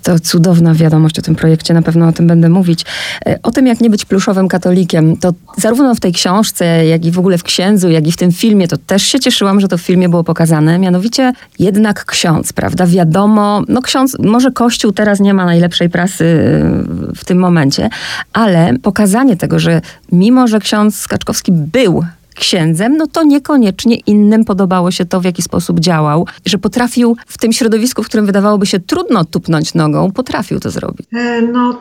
To 0.03 0.21
cudowna 0.21 0.75
wiadomość 0.75 1.19
o 1.19 1.23
tym 1.23 1.35
projekcie, 1.35 1.75
na 1.75 1.83
pewno 1.83 2.09
o 2.09 2.13
tym 2.13 2.27
będę 2.27 2.49
mówić. 2.49 2.85
E, 3.27 3.39
o 3.43 3.51
tym, 3.51 3.67
jak 3.67 3.81
nie 3.81 3.91
być 3.91 4.05
pluszowym 4.05 4.49
katolikiem, 4.49 5.17
to 5.17 5.33
zarówno 5.57 5.95
w 5.95 6.01
tej 6.01 6.13
książce, 6.13 6.87
jak 6.87 7.05
i 7.05 7.11
w 7.11 7.19
ogóle 7.19 7.39
w 7.39 7.43
księdzu, 7.43 7.91
jak 7.91 8.07
i 8.07 8.13
w 8.13 8.17
tym 8.17 8.33
filmie, 8.33 8.69
to 8.69 8.77
też 8.77 9.03
się 9.03 9.21
cieszyłam, 9.21 9.61
że 9.61 9.69
to 9.69 9.79
w 9.79 9.81
filmie 9.81 10.09
było 10.09 10.25
pokazane. 10.25 10.79
Mianowicie 10.79 11.33
jednak 11.59 12.05
ksiądz, 12.05 12.53
prawda? 12.53 12.87
Wiadomo, 12.87 13.63
no 13.69 13.83
ksiądz, 13.83 14.17
może 14.19 14.51
Kościół 14.51 14.93
teraz 14.93 15.21
nie 15.21 15.35
ma 15.35 15.45
najlepszej 15.45 15.91
prasy 15.91 16.25
e, 16.25 17.15
w 17.17 17.25
tym 17.25 17.39
momencie, 17.39 17.89
ale 18.33 18.75
pokazanie 18.83 19.37
tego, 19.37 19.59
że 19.59 19.81
mimo, 20.13 20.49
że 20.49 20.61
ksiądz 20.61 20.97
Skaczkowski 20.97 21.53
był 21.53 22.05
księdzem, 22.35 22.97
no 22.97 23.07
to 23.07 23.25
niekoniecznie 23.25 23.97
innym 23.97 24.45
podobało 24.45 24.91
się 24.91 25.05
to, 25.05 25.21
w 25.21 25.25
jaki 25.25 25.43
sposób 25.43 25.81
działał, 25.81 26.27
że 26.47 26.59
potrafił 26.59 27.17
w 27.27 27.39
tym 27.39 27.53
środowisku, 27.53 28.03
w 28.03 28.07
którym 28.07 28.27
wydawałoby 28.27 28.67
się 28.67 28.81
trudno 28.81 29.25
tupnąć 29.25 29.75
nogą, 29.75 30.11
potrafił 30.11 30.61
to 30.61 30.71
zrobić. 30.71 31.07
E, 31.13 31.43
no 31.43 31.79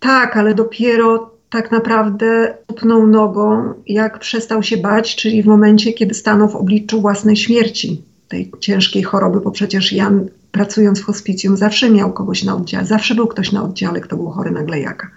tak, 0.00 0.36
ale 0.36 0.54
dopiero 0.54 1.30
tak 1.50 1.70
naprawdę 1.70 2.54
tupnął 2.66 3.06
nogą, 3.06 3.74
jak 3.86 4.18
przestał 4.18 4.62
się 4.62 4.76
bać, 4.76 5.16
czyli 5.16 5.42
w 5.42 5.46
momencie, 5.46 5.92
kiedy 5.92 6.14
stanął 6.14 6.48
w 6.48 6.56
obliczu 6.56 7.00
własnej 7.00 7.36
śmierci, 7.36 8.02
tej 8.28 8.52
ciężkiej 8.60 9.02
choroby, 9.02 9.40
bo 9.40 9.50
przecież 9.50 9.92
Jan 9.92 10.28
pracując 10.52 11.00
w 11.00 11.04
hospicjum 11.04 11.56
zawsze 11.56 11.90
miał 11.90 12.12
kogoś 12.12 12.44
na 12.44 12.56
oddziale, 12.56 12.86
zawsze 12.86 13.14
był 13.14 13.26
ktoś 13.26 13.52
na 13.52 13.62
oddziale, 13.62 14.00
kto 14.00 14.16
był 14.16 14.30
chory 14.30 14.50
na 14.50 14.62
glejaka. 14.62 15.10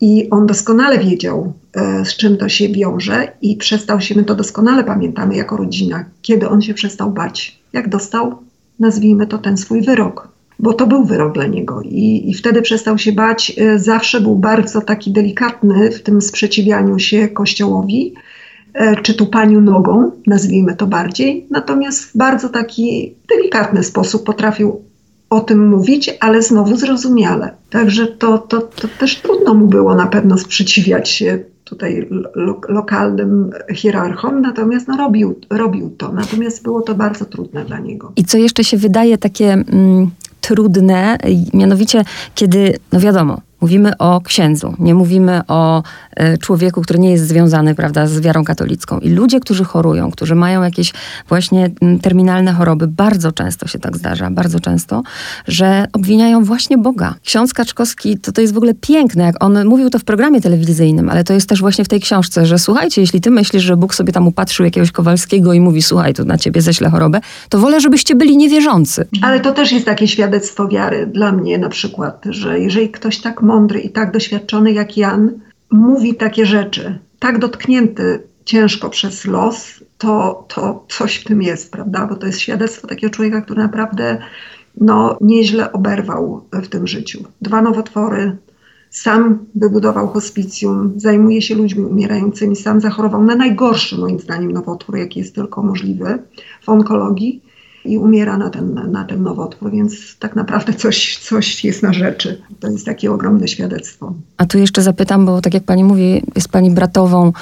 I 0.00 0.30
on 0.30 0.46
doskonale 0.46 0.98
wiedział, 0.98 1.52
e, 1.74 2.04
z 2.04 2.16
czym 2.16 2.36
to 2.36 2.48
się 2.48 2.68
wiąże, 2.68 3.32
i 3.42 3.56
przestał 3.56 4.00
się, 4.00 4.14
my 4.14 4.24
to 4.24 4.34
doskonale 4.34 4.84
pamiętamy 4.84 5.36
jako 5.36 5.56
rodzina, 5.56 6.04
kiedy 6.22 6.48
on 6.48 6.62
się 6.62 6.74
przestał 6.74 7.10
bać. 7.10 7.60
Jak 7.72 7.88
dostał, 7.88 8.38
nazwijmy 8.78 9.26
to, 9.26 9.38
ten 9.38 9.56
swój 9.56 9.82
wyrok, 9.82 10.28
bo 10.58 10.72
to 10.72 10.86
był 10.86 11.04
wyrok 11.04 11.34
dla 11.34 11.46
niego. 11.46 11.82
I, 11.82 12.30
i 12.30 12.34
wtedy 12.34 12.62
przestał 12.62 12.98
się 12.98 13.12
bać. 13.12 13.52
E, 13.58 13.78
zawsze 13.78 14.20
był 14.20 14.36
bardzo 14.36 14.80
taki 14.80 15.12
delikatny 15.12 15.90
w 15.90 16.02
tym 16.02 16.22
sprzeciwianiu 16.22 16.98
się 16.98 17.28
Kościołowi, 17.28 18.14
e, 18.74 18.96
czy 18.96 19.14
tupaniu 19.14 19.60
nogą, 19.60 20.10
nazwijmy 20.26 20.76
to 20.76 20.86
bardziej. 20.86 21.46
Natomiast 21.50 22.04
w 22.04 22.16
bardzo 22.16 22.48
taki 22.48 23.14
delikatny 23.28 23.82
sposób 23.82 24.24
potrafił 24.24 24.89
o 25.30 25.40
tym 25.40 25.68
mówić, 25.68 26.10
ale 26.20 26.42
znowu 26.42 26.76
zrozumiale. 26.76 27.50
Także 27.70 28.06
to, 28.06 28.38
to, 28.38 28.60
to 28.60 28.88
też 28.98 29.16
trudno 29.16 29.54
mu 29.54 29.66
było 29.66 29.94
na 29.94 30.06
pewno 30.06 30.38
sprzeciwiać 30.38 31.08
się 31.08 31.38
tutaj 31.64 32.08
lo, 32.34 32.60
lokalnym 32.68 33.50
hierarchom, 33.74 34.40
natomiast 34.40 34.88
no, 34.88 34.96
robił, 34.96 35.40
robił 35.50 35.90
to. 35.90 36.12
Natomiast 36.12 36.62
było 36.62 36.82
to 36.82 36.94
bardzo 36.94 37.24
trudne 37.24 37.64
dla 37.64 37.78
niego. 37.78 38.12
I 38.16 38.24
co 38.24 38.38
jeszcze 38.38 38.64
się 38.64 38.76
wydaje 38.76 39.18
takie 39.18 39.52
mm, 39.52 40.10
trudne, 40.40 41.18
mianowicie 41.54 42.04
kiedy, 42.34 42.78
no 42.92 43.00
wiadomo, 43.00 43.40
Mówimy 43.60 43.98
o 43.98 44.20
księdzu, 44.20 44.74
nie 44.78 44.94
mówimy 44.94 45.40
o 45.48 45.82
e, 46.16 46.38
człowieku, 46.38 46.82
który 46.82 46.98
nie 46.98 47.10
jest 47.10 47.28
związany 47.28 47.74
prawda, 47.74 48.06
z 48.06 48.20
wiarą 48.20 48.44
katolicką. 48.44 48.98
I 48.98 49.10
ludzie, 49.10 49.40
którzy 49.40 49.64
chorują, 49.64 50.10
którzy 50.10 50.34
mają 50.34 50.62
jakieś 50.62 50.92
właśnie 51.28 51.70
terminalne 52.02 52.52
choroby, 52.52 52.86
bardzo 52.86 53.32
często 53.32 53.68
się 53.68 53.78
tak 53.78 53.96
zdarza, 53.96 54.30
bardzo 54.30 54.60
często, 54.60 55.02
że 55.48 55.86
obwiniają 55.92 56.44
właśnie 56.44 56.78
Boga. 56.78 57.14
Ksiądz 57.24 57.54
Kaczkowski, 57.54 58.18
to, 58.18 58.32
to 58.32 58.40
jest 58.40 58.54
w 58.54 58.56
ogóle 58.56 58.74
piękne, 58.74 59.24
jak 59.24 59.44
on 59.44 59.64
mówił 59.64 59.90
to 59.90 59.98
w 59.98 60.04
programie 60.04 60.40
telewizyjnym, 60.40 61.08
ale 61.08 61.24
to 61.24 61.32
jest 61.32 61.48
też 61.48 61.60
właśnie 61.60 61.84
w 61.84 61.88
tej 61.88 62.00
książce, 62.00 62.46
że 62.46 62.58
słuchajcie, 62.58 63.00
jeśli 63.00 63.20
ty 63.20 63.30
myślisz, 63.30 63.62
że 63.62 63.76
Bóg 63.76 63.94
sobie 63.94 64.12
tam 64.12 64.26
upatrzył 64.26 64.64
jakiegoś 64.64 64.92
Kowalskiego 64.92 65.52
i 65.52 65.60
mówi, 65.60 65.82
słuchaj, 65.82 66.14
tu 66.14 66.24
na 66.24 66.38
ciebie 66.38 66.60
ześlę 66.60 66.90
chorobę, 66.90 67.20
to 67.48 67.58
wolę, 67.58 67.80
żebyście 67.80 68.14
byli 68.14 68.36
niewierzący. 68.36 69.06
Ale 69.22 69.40
to 69.40 69.52
też 69.52 69.72
jest 69.72 69.86
takie 69.86 70.08
świadectwo 70.08 70.68
wiary 70.68 71.06
dla 71.06 71.32
mnie 71.32 71.58
na 71.58 71.68
przykład, 71.68 72.24
że 72.30 72.60
jeżeli 72.60 72.88
ktoś 72.88 73.18
tak 73.18 73.42
mądry 73.50 73.80
i 73.80 73.90
tak 73.90 74.12
doświadczony 74.12 74.72
jak 74.72 74.96
Jan 74.96 75.40
mówi 75.70 76.14
takie 76.14 76.46
rzeczy, 76.46 76.98
tak 77.18 77.38
dotknięty 77.38 78.22
ciężko 78.44 78.90
przez 78.90 79.24
los, 79.24 79.84
to, 79.98 80.44
to 80.54 80.84
coś 80.88 81.16
w 81.16 81.24
tym 81.24 81.42
jest, 81.42 81.72
prawda? 81.72 82.06
Bo 82.06 82.16
to 82.16 82.26
jest 82.26 82.40
świadectwo 82.40 82.88
takiego 82.88 83.14
człowieka, 83.14 83.40
który 83.40 83.62
naprawdę 83.62 84.18
no, 84.76 85.16
nieźle 85.20 85.72
oberwał 85.72 86.44
w 86.52 86.68
tym 86.68 86.86
życiu. 86.86 87.24
Dwa 87.42 87.62
nowotwory, 87.62 88.36
sam 88.90 89.38
wybudował 89.54 90.08
hospicjum, 90.08 90.92
zajmuje 90.96 91.42
się 91.42 91.54
ludźmi 91.54 91.84
umierającymi, 91.84 92.56
sam 92.56 92.80
zachorował 92.80 93.24
na 93.24 93.34
najgorszy 93.34 93.98
moim 93.98 94.18
zdaniem 94.18 94.52
nowotwór, 94.52 94.96
jaki 94.96 95.18
jest 95.18 95.34
tylko 95.34 95.62
możliwy 95.62 96.18
w 96.62 96.68
onkologii 96.68 97.42
i 97.84 97.98
umiera 97.98 98.38
na 98.38 98.50
ten, 98.50 98.90
na 98.92 99.04
ten 99.04 99.22
nowotwór, 99.22 99.70
więc 99.70 100.16
tak 100.18 100.36
naprawdę 100.36 100.74
coś, 100.74 101.18
coś 101.18 101.64
jest 101.64 101.82
na 101.82 101.92
rzeczy. 101.92 102.42
To 102.60 102.70
jest 102.70 102.86
takie 102.86 103.12
ogromne 103.12 103.48
świadectwo. 103.48 104.14
A 104.36 104.46
tu 104.46 104.58
jeszcze 104.58 104.82
zapytam, 104.82 105.26
bo 105.26 105.40
tak 105.40 105.54
jak 105.54 105.64
pani 105.64 105.84
mówi, 105.84 106.22
jest 106.34 106.48
pani 106.48 106.70
bratową, 106.70 107.32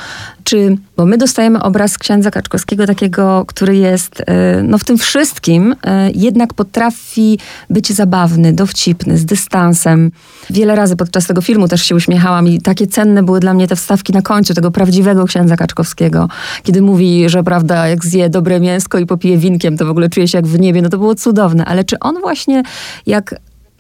czy, 0.49 0.77
bo 0.97 1.07
my 1.07 1.19
dostajemy 1.19 1.63
obraz 1.63 1.99
księdza 1.99 2.31
Kaczkowskiego 2.31 2.87
takiego, 2.87 3.45
który 3.47 3.77
jest 3.77 4.23
e, 4.27 4.63
no, 4.63 4.79
w 4.79 4.85
tym 4.85 4.99
wszystkim, 4.99 5.75
e, 5.85 6.11
jednak 6.11 6.55
potrafi 6.55 7.39
być 7.71 7.93
zabawny, 7.93 8.53
dowcipny, 8.53 9.19
z 9.19 9.25
dystansem. 9.25 10.11
Wiele 10.51 10.75
razy 10.75 10.97
podczas 10.97 11.27
tego 11.27 11.41
filmu 11.41 11.69
też 11.69 11.83
się 11.83 11.95
uśmiechałam 11.95 12.49
i 12.49 12.61
takie 12.61 12.87
cenne 12.87 13.23
były 13.23 13.41
dla 13.41 13.55
mnie 13.55 13.69
te 13.69 13.77
wstawki 13.77 14.13
na 14.13 14.23
końcu 14.23 14.55
tego 14.55 14.71
prawdziwego 14.71 15.25
księdza 15.25 15.57
Kaczkowskiego, 15.57 16.29
kiedy 16.63 16.83
mówi, 16.83 17.29
że 17.29 17.43
prawda, 17.43 17.89
jak 17.89 18.05
zje 18.05 18.31
dobre 18.31 18.61
mięsko 18.61 18.99
i 18.99 19.07
popije 19.07 19.39
winkiem, 19.39 19.77
to 19.77 19.87
w 19.87 19.91
ogóle 19.91 20.09
czuje 20.09 20.29
się 20.29 20.39
jak 20.39 20.47
w 20.47 20.61
niebie. 20.61 20.83
No 20.83 20.89
to 20.89 20.99
było 20.99 21.15
cudowne. 21.15 21.65
Ale 21.65 21.85
czy 21.85 21.99
on 21.99 22.21
właśnie, 22.21 22.63
jak 23.07 23.35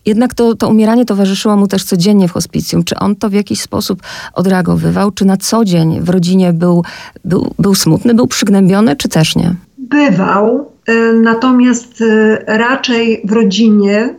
jednak 0.08 0.34
to, 0.34 0.54
to 0.54 0.68
umieranie 0.68 1.04
towarzyszyło 1.04 1.56
mu 1.56 1.66
też 1.66 1.84
codziennie 1.84 2.28
w 2.28 2.32
hospicjum. 2.32 2.84
Czy 2.84 2.94
on 2.98 3.16
to 3.16 3.30
w 3.30 3.32
jakiś 3.32 3.60
sposób 3.60 4.02
odreagowywał? 4.34 5.10
Czy 5.10 5.24
na 5.24 5.36
co 5.36 5.64
dzień 5.64 6.00
w 6.00 6.08
rodzinie 6.08 6.52
był, 6.52 6.84
był, 7.24 7.54
był 7.58 7.74
smutny, 7.74 8.14
był 8.14 8.26
przygnębiony, 8.26 8.96
czy 8.96 9.08
też 9.08 9.36
nie? 9.36 9.54
Bywał, 9.78 10.72
y, 10.88 11.12
natomiast 11.22 12.00
y, 12.00 12.38
raczej 12.46 13.22
w 13.24 13.32
rodzinie 13.32 14.14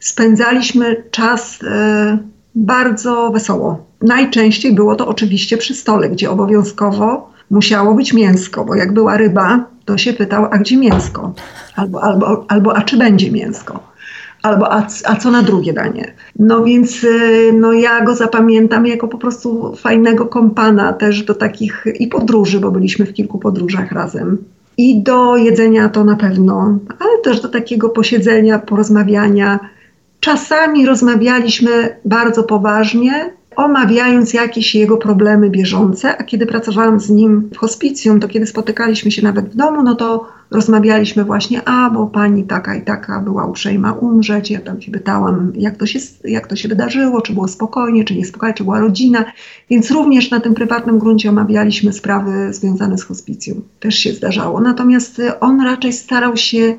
spędzaliśmy 0.00 1.04
czas 1.10 1.62
y, 1.62 1.66
bardzo 2.54 3.30
wesoło. 3.30 3.86
Najczęściej 4.02 4.74
było 4.74 4.96
to 4.96 5.08
oczywiście 5.08 5.56
przy 5.56 5.74
stole, 5.74 6.08
gdzie 6.08 6.30
obowiązkowo 6.30 7.30
musiało 7.50 7.94
być 7.94 8.12
mięsko, 8.12 8.64
bo 8.64 8.74
jak 8.74 8.92
była 8.92 9.16
ryba, 9.16 9.64
to 9.84 9.98
się 9.98 10.12
pytał, 10.12 10.46
a 10.50 10.58
gdzie 10.58 10.76
mięsko? 10.76 11.32
Albo, 11.76 12.02
albo, 12.02 12.44
albo 12.48 12.76
a 12.76 12.82
czy 12.82 12.96
będzie 12.96 13.30
mięsko? 13.30 13.89
Albo 14.42 14.72
a, 14.72 14.86
a 15.04 15.16
co 15.16 15.30
na 15.30 15.42
drugie 15.42 15.72
danie. 15.72 16.12
No 16.38 16.64
więc 16.64 17.04
y, 17.04 17.52
no 17.54 17.72
ja 17.72 18.04
go 18.04 18.14
zapamiętam 18.14 18.86
jako 18.86 19.08
po 19.08 19.18
prostu 19.18 19.76
fajnego 19.76 20.26
kompana 20.26 20.92
też 20.92 21.22
do 21.22 21.34
takich 21.34 21.84
i 21.98 22.08
podróży, 22.08 22.60
bo 22.60 22.70
byliśmy 22.70 23.06
w 23.06 23.12
kilku 23.12 23.38
podróżach 23.38 23.92
razem. 23.92 24.38
I 24.76 25.02
do 25.02 25.36
jedzenia 25.36 25.88
to 25.88 26.04
na 26.04 26.16
pewno, 26.16 26.78
ale 26.98 27.18
też 27.24 27.40
do 27.40 27.48
takiego 27.48 27.88
posiedzenia, 27.88 28.58
porozmawiania. 28.58 29.58
Czasami 30.20 30.86
rozmawialiśmy 30.86 31.96
bardzo 32.04 32.42
poważnie, 32.42 33.32
omawiając 33.56 34.34
jakieś 34.34 34.74
jego 34.74 34.96
problemy 34.96 35.50
bieżące, 35.50 36.16
a 36.18 36.24
kiedy 36.24 36.46
pracowałam 36.46 37.00
z 37.00 37.10
nim 37.10 37.50
w 37.54 37.58
hospicjum, 37.58 38.20
to 38.20 38.28
kiedy 38.28 38.46
spotykaliśmy 38.46 39.10
się 39.10 39.22
nawet 39.22 39.48
w 39.48 39.56
domu, 39.56 39.82
no 39.82 39.94
to 39.94 40.26
rozmawialiśmy 40.50 41.24
właśnie, 41.24 41.68
a 41.68 41.90
bo 41.90 42.06
pani 42.06 42.44
taka 42.44 42.74
i 42.74 42.82
taka 42.82 43.20
była 43.20 43.46
uprzejma 43.46 43.92
umrzeć, 43.92 44.50
ja 44.50 44.60
tam 44.60 44.80
się 44.80 44.92
pytałam, 44.92 45.52
jak 45.54 45.76
to 45.76 45.86
się, 45.86 45.98
jak 46.24 46.46
to 46.46 46.56
się 46.56 46.68
wydarzyło, 46.68 47.20
czy 47.20 47.32
było 47.32 47.48
spokojnie, 47.48 48.04
czy 48.04 48.14
niespokojnie, 48.14 48.54
czy 48.54 48.64
była 48.64 48.80
rodzina, 48.80 49.24
więc 49.70 49.90
również 49.90 50.30
na 50.30 50.40
tym 50.40 50.54
prywatnym 50.54 50.98
gruncie 50.98 51.30
omawialiśmy 51.30 51.92
sprawy 51.92 52.54
związane 52.54 52.98
z 52.98 53.04
hospicjum. 53.04 53.62
Też 53.80 53.94
się 53.94 54.12
zdarzało. 54.12 54.60
Natomiast 54.60 55.22
on 55.40 55.60
raczej 55.60 55.92
starał 55.92 56.36
się 56.36 56.74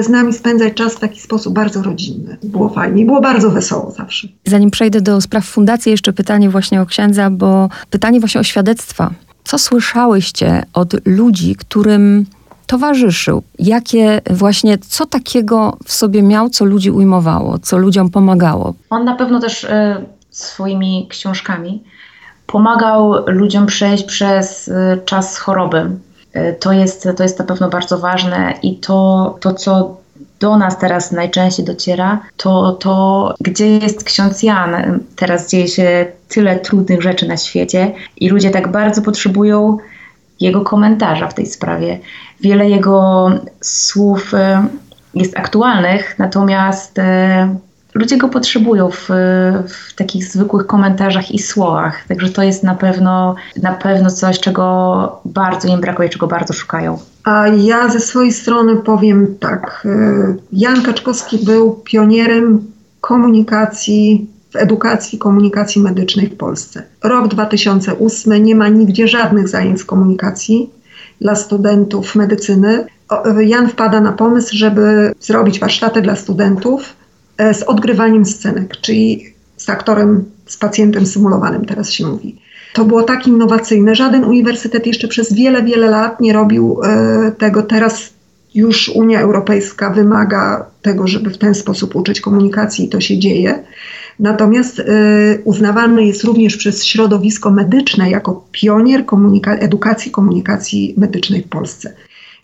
z 0.00 0.08
nami 0.08 0.32
spędzać 0.32 0.74
czas 0.74 0.94
w 0.94 1.00
taki 1.00 1.20
sposób 1.20 1.54
bardzo 1.54 1.82
rodzinny. 1.82 2.36
Było 2.42 2.68
fajnie, 2.68 3.06
było 3.06 3.20
bardzo 3.20 3.50
wesoło 3.50 3.90
zawsze. 3.90 4.28
Zanim 4.46 4.70
przejdę 4.70 5.00
do 5.00 5.20
spraw 5.20 5.44
fundacji, 5.44 5.90
jeszcze 5.90 6.12
pytanie 6.12 6.50
właśnie 6.50 6.80
o 6.80 6.86
księdza, 6.86 7.30
bo 7.30 7.68
pytanie 7.90 8.20
właśnie 8.20 8.40
o 8.40 8.44
świadectwa. 8.44 9.10
Co 9.44 9.58
słyszałyście 9.58 10.62
od 10.72 11.06
ludzi, 11.06 11.56
którym 11.56 12.26
towarzyszył? 12.72 13.42
Jakie 13.58 14.20
właśnie, 14.30 14.78
co 14.78 15.06
takiego 15.06 15.76
w 15.84 15.92
sobie 15.92 16.22
miał, 16.22 16.48
co 16.48 16.64
ludzi 16.64 16.90
ujmowało, 16.90 17.58
co 17.58 17.78
ludziom 17.78 18.10
pomagało? 18.10 18.74
On 18.90 19.04
na 19.04 19.16
pewno 19.16 19.40
też 19.40 19.64
y, 19.64 19.68
swoimi 20.30 21.06
książkami 21.10 21.84
pomagał 22.46 23.14
ludziom 23.26 23.66
przejść 23.66 24.04
przez 24.04 24.68
y, 24.68 24.72
czas 25.04 25.38
choroby. 25.38 25.90
Y, 26.36 26.56
to 26.60 26.72
jest, 26.72 27.08
to 27.16 27.22
jest 27.22 27.38
na 27.38 27.44
pewno 27.44 27.68
bardzo 27.68 27.98
ważne 27.98 28.54
i 28.62 28.76
to, 28.76 29.36
to 29.40 29.54
co 29.54 29.96
do 30.40 30.56
nas 30.56 30.78
teraz 30.78 31.12
najczęściej 31.12 31.64
dociera, 31.64 32.20
to, 32.36 32.72
to 32.72 33.34
gdzie 33.40 33.78
jest 33.78 34.04
ksiądz 34.04 34.42
Jan? 34.42 35.00
Teraz 35.16 35.50
dzieje 35.50 35.68
się 35.68 36.06
tyle 36.28 36.58
trudnych 36.58 37.02
rzeczy 37.02 37.28
na 37.28 37.36
świecie 37.36 37.92
i 38.16 38.28
ludzie 38.28 38.50
tak 38.50 38.72
bardzo 38.72 39.02
potrzebują 39.02 39.78
jego 40.42 40.60
komentarza 40.60 41.28
w 41.28 41.34
tej 41.34 41.46
sprawie. 41.46 41.98
Wiele 42.40 42.70
jego 42.70 43.30
słów 43.60 44.34
e, 44.34 44.66
jest 45.14 45.38
aktualnych, 45.38 46.18
natomiast 46.18 46.98
e, 46.98 47.56
ludzie 47.94 48.16
go 48.16 48.28
potrzebują 48.28 48.90
w, 48.90 49.08
w, 49.68 49.94
takich 49.96 50.24
zwykłych 50.24 50.66
komentarzach 50.66 51.30
i 51.30 51.38
słowach. 51.38 52.04
Także 52.08 52.28
to 52.28 52.42
jest 52.42 52.62
na 52.62 52.74
pewno, 52.74 53.34
na 53.62 53.72
pewno 53.72 54.10
coś, 54.10 54.40
czego 54.40 55.20
bardzo 55.24 55.68
im 55.68 55.80
brakuje, 55.80 56.08
czego 56.08 56.26
bardzo 56.26 56.52
szukają. 56.52 56.98
A 57.24 57.48
ja 57.48 57.88
ze 57.88 58.00
swojej 58.00 58.32
strony 58.32 58.76
powiem 58.76 59.36
tak. 59.40 59.86
E, 59.86 60.34
Jan 60.52 60.82
Kaczkowski 60.82 61.38
był 61.44 61.72
pionierem 61.72 62.72
komunikacji, 63.00 64.30
w 64.52 64.56
edukacji 64.56 65.18
komunikacji 65.18 65.82
medycznej 65.82 66.28
w 66.28 66.36
Polsce. 66.36 66.82
Rok 67.02 67.28
2008 67.28 68.44
nie 68.44 68.54
ma 68.54 68.68
nigdzie 68.68 69.08
żadnych 69.08 69.48
zajęć 69.48 69.80
z 69.80 69.84
komunikacji 69.84 70.70
dla 71.20 71.34
studentów 71.34 72.14
medycyny. 72.14 72.86
Jan 73.40 73.68
wpada 73.68 74.00
na 74.00 74.12
pomysł, 74.12 74.56
żeby 74.56 75.12
zrobić 75.20 75.60
warsztaty 75.60 76.02
dla 76.02 76.16
studentów 76.16 76.94
e, 77.38 77.54
z 77.54 77.62
odgrywaniem 77.62 78.24
scenek, 78.24 78.76
czyli 78.80 79.34
z 79.56 79.68
aktorem, 79.68 80.24
z 80.46 80.56
pacjentem 80.56 81.06
symulowanym, 81.06 81.64
teraz 81.64 81.90
się 81.90 82.06
mówi. 82.06 82.38
To 82.74 82.84
było 82.84 83.02
tak 83.02 83.26
innowacyjne. 83.26 83.94
Żaden 83.94 84.24
uniwersytet 84.24 84.86
jeszcze 84.86 85.08
przez 85.08 85.32
wiele, 85.32 85.62
wiele 85.62 85.90
lat 85.90 86.20
nie 86.20 86.32
robił 86.32 86.80
e, 86.84 87.32
tego. 87.38 87.62
Teraz 87.62 88.12
już 88.54 88.88
Unia 88.88 89.20
Europejska 89.20 89.90
wymaga 89.90 90.66
tego, 90.82 91.06
żeby 91.06 91.30
w 91.30 91.38
ten 91.38 91.54
sposób 91.54 91.96
uczyć 91.96 92.20
komunikacji 92.20 92.84
i 92.84 92.88
to 92.88 93.00
się 93.00 93.18
dzieje. 93.18 93.62
Natomiast 94.18 94.78
y, 94.78 94.84
uznawany 95.44 96.06
jest 96.06 96.24
również 96.24 96.56
przez 96.56 96.84
środowisko 96.84 97.50
medyczne 97.50 98.10
jako 98.10 98.44
pionier 98.52 99.06
komunika 99.06 99.54
edukacji 99.54 100.10
komunikacji 100.10 100.94
medycznej 100.96 101.42
w 101.42 101.48
Polsce. 101.48 101.94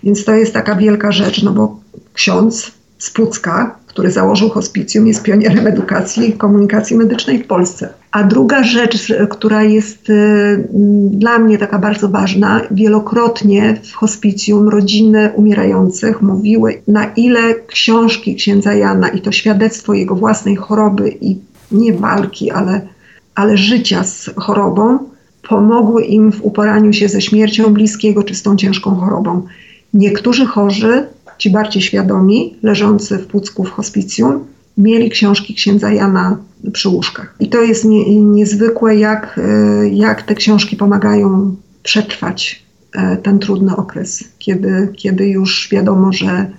Więc 0.03 0.25
to 0.25 0.35
jest 0.35 0.53
taka 0.53 0.75
wielka 0.75 1.13
rzecz, 1.13 1.43
no 1.43 1.53
bo 1.53 1.81
ksiądz 2.15 2.73
z 2.99 3.11
Pucka, 3.11 3.79
który 3.87 4.11
założył 4.11 4.49
hospicjum, 4.49 5.07
jest 5.07 5.23
pionierem 5.23 5.67
edukacji 5.67 6.33
komunikacji 6.33 6.97
medycznej 6.97 7.39
w 7.39 7.47
Polsce. 7.47 7.89
A 8.11 8.25
druga 8.25 8.65
rzecz, 8.65 9.13
która 9.31 9.63
jest 9.63 10.11
y, 10.11 10.69
dla 11.11 11.39
mnie 11.39 11.59
taka 11.59 11.79
bardzo 11.79 12.09
ważna, 12.09 12.61
wielokrotnie 12.71 13.81
w 13.83 13.93
hospicjum 13.93 14.69
rodziny 14.69 15.31
umierających 15.35 16.23
mówiły, 16.23 16.83
na 16.89 17.05
ile 17.05 17.55
książki 17.67 18.37
księdza 18.37 18.75
Jana 18.75 19.09
i 19.09 19.21
to 19.21 19.33
świadectwo 19.33 19.95
jego 19.95 20.15
własnej 20.15 20.57
choroby 20.57 21.09
i 21.21 21.37
nie 21.73 21.93
walki, 21.93 22.51
ale, 22.51 22.87
ale 23.35 23.57
życia 23.57 24.05
z 24.05 24.31
chorobą, 24.37 24.99
pomogły 25.49 26.05
im 26.05 26.33
w 26.33 26.45
uporaniu 26.45 26.93
się 26.93 27.09
ze 27.09 27.21
śmiercią 27.21 27.75
bliskiego 27.75 28.23
czy 28.23 28.35
z 28.35 28.43
tą 28.43 28.57
ciężką 28.57 28.95
chorobą. 28.95 29.47
Niektórzy 29.95 30.47
chorzy, 30.47 31.07
ci 31.39 31.51
bardziej 31.51 31.83
świadomi, 31.83 32.55
leżący 32.63 33.19
w 33.19 33.27
Pucku 33.27 33.65
w 33.65 33.71
hospicjum, 33.71 34.45
mieli 34.79 35.11
książki 35.11 35.55
księdza 35.55 35.93
Jana 35.93 36.39
przy 36.73 36.89
łóżkach. 36.89 37.35
I 37.41 37.49
to 37.49 37.63
jest 37.63 37.85
nie, 37.85 38.21
niezwykłe, 38.21 38.97
jak, 38.97 39.41
e, 39.45 39.89
jak 39.89 40.23
te 40.23 40.35
książki 40.35 40.77
pomagają 40.77 41.57
przetrwać 41.83 42.63
e, 42.93 43.17
ten 43.17 43.39
trudny 43.39 43.77
okres, 43.77 44.25
kiedy, 44.39 44.93
kiedy 44.97 45.29
już 45.29 45.69
wiadomo, 45.73 46.13
że 46.13 46.51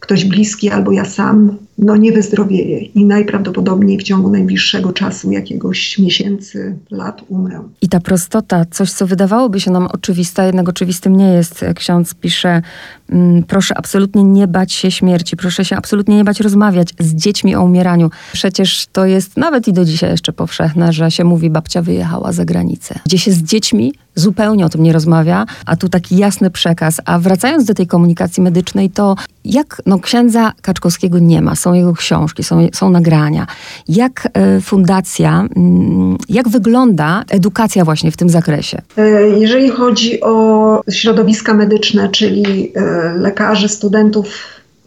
ktoś 0.00 0.24
bliski 0.24 0.70
albo 0.70 0.92
ja 0.92 1.04
sam 1.04 1.56
no 1.78 1.96
nie 1.96 2.12
wyzdrowieje 2.12 2.78
i 2.80 3.04
najprawdopodobniej 3.04 3.98
w 3.98 4.02
ciągu 4.02 4.30
najbliższego 4.30 4.92
czasu, 4.92 5.32
jakiegoś 5.32 5.98
miesięcy, 5.98 6.76
lat 6.90 7.22
umrę. 7.28 7.62
I 7.82 7.88
ta 7.88 8.00
prostota, 8.00 8.64
coś 8.70 8.92
co 8.92 9.06
wydawałoby 9.06 9.60
się 9.60 9.70
nam 9.70 9.86
oczywiste, 9.86 10.46
jednak 10.46 10.68
oczywistym 10.68 11.16
nie 11.16 11.32
jest. 11.32 11.64
Ksiądz 11.74 12.14
pisze, 12.14 12.62
mm, 13.10 13.42
proszę 13.42 13.78
absolutnie 13.78 14.24
nie 14.24 14.48
bać 14.48 14.72
się 14.72 14.90
śmierci, 14.90 15.36
proszę 15.36 15.64
się 15.64 15.76
absolutnie 15.76 16.16
nie 16.16 16.24
bać 16.24 16.40
rozmawiać 16.40 16.94
z 17.00 17.14
dziećmi 17.14 17.56
o 17.56 17.62
umieraniu. 17.62 18.10
Przecież 18.32 18.86
to 18.92 19.06
jest 19.06 19.36
nawet 19.36 19.68
i 19.68 19.72
do 19.72 19.84
dzisiaj 19.84 20.10
jeszcze 20.10 20.32
powszechne, 20.32 20.92
że 20.92 21.10
się 21.10 21.24
mówi 21.24 21.50
babcia 21.50 21.82
wyjechała 21.82 22.32
za 22.32 22.44
granicę. 22.44 22.98
Gdzie 23.06 23.18
się 23.18 23.32
z 23.32 23.42
dziećmi 23.42 23.92
zupełnie 24.14 24.66
o 24.66 24.68
tym 24.68 24.82
nie 24.82 24.92
rozmawia, 24.92 25.46
a 25.66 25.76
tu 25.76 25.88
taki 25.88 26.16
jasny 26.16 26.50
przekaz. 26.50 27.00
A 27.04 27.18
wracając 27.18 27.64
do 27.64 27.74
tej 27.74 27.86
komunikacji 27.86 28.42
medycznej, 28.42 28.90
to 28.90 29.16
jak 29.44 29.82
no, 29.86 29.98
księdza 29.98 30.52
Kaczkowskiego 30.62 31.18
nie 31.18 31.42
ma, 31.42 31.54
są 31.54 31.72
jego 31.72 31.92
książki, 31.92 32.44
są, 32.44 32.68
są 32.72 32.90
nagrania. 32.90 33.46
Jak 33.88 34.28
e, 34.34 34.60
fundacja, 34.60 35.46
mm, 35.56 36.16
jak 36.28 36.48
wygląda 36.48 37.24
edukacja 37.30 37.84
właśnie 37.84 38.10
w 38.10 38.16
tym 38.16 38.28
zakresie? 38.28 38.82
E, 38.96 39.28
jeżeli 39.28 39.70
chodzi 39.70 40.20
o 40.20 40.80
środowiska 40.90 41.54
medyczne, 41.54 42.08
czyli 42.08 42.72
e, 42.74 43.14
lekarzy, 43.18 43.68
studentów, 43.68 44.26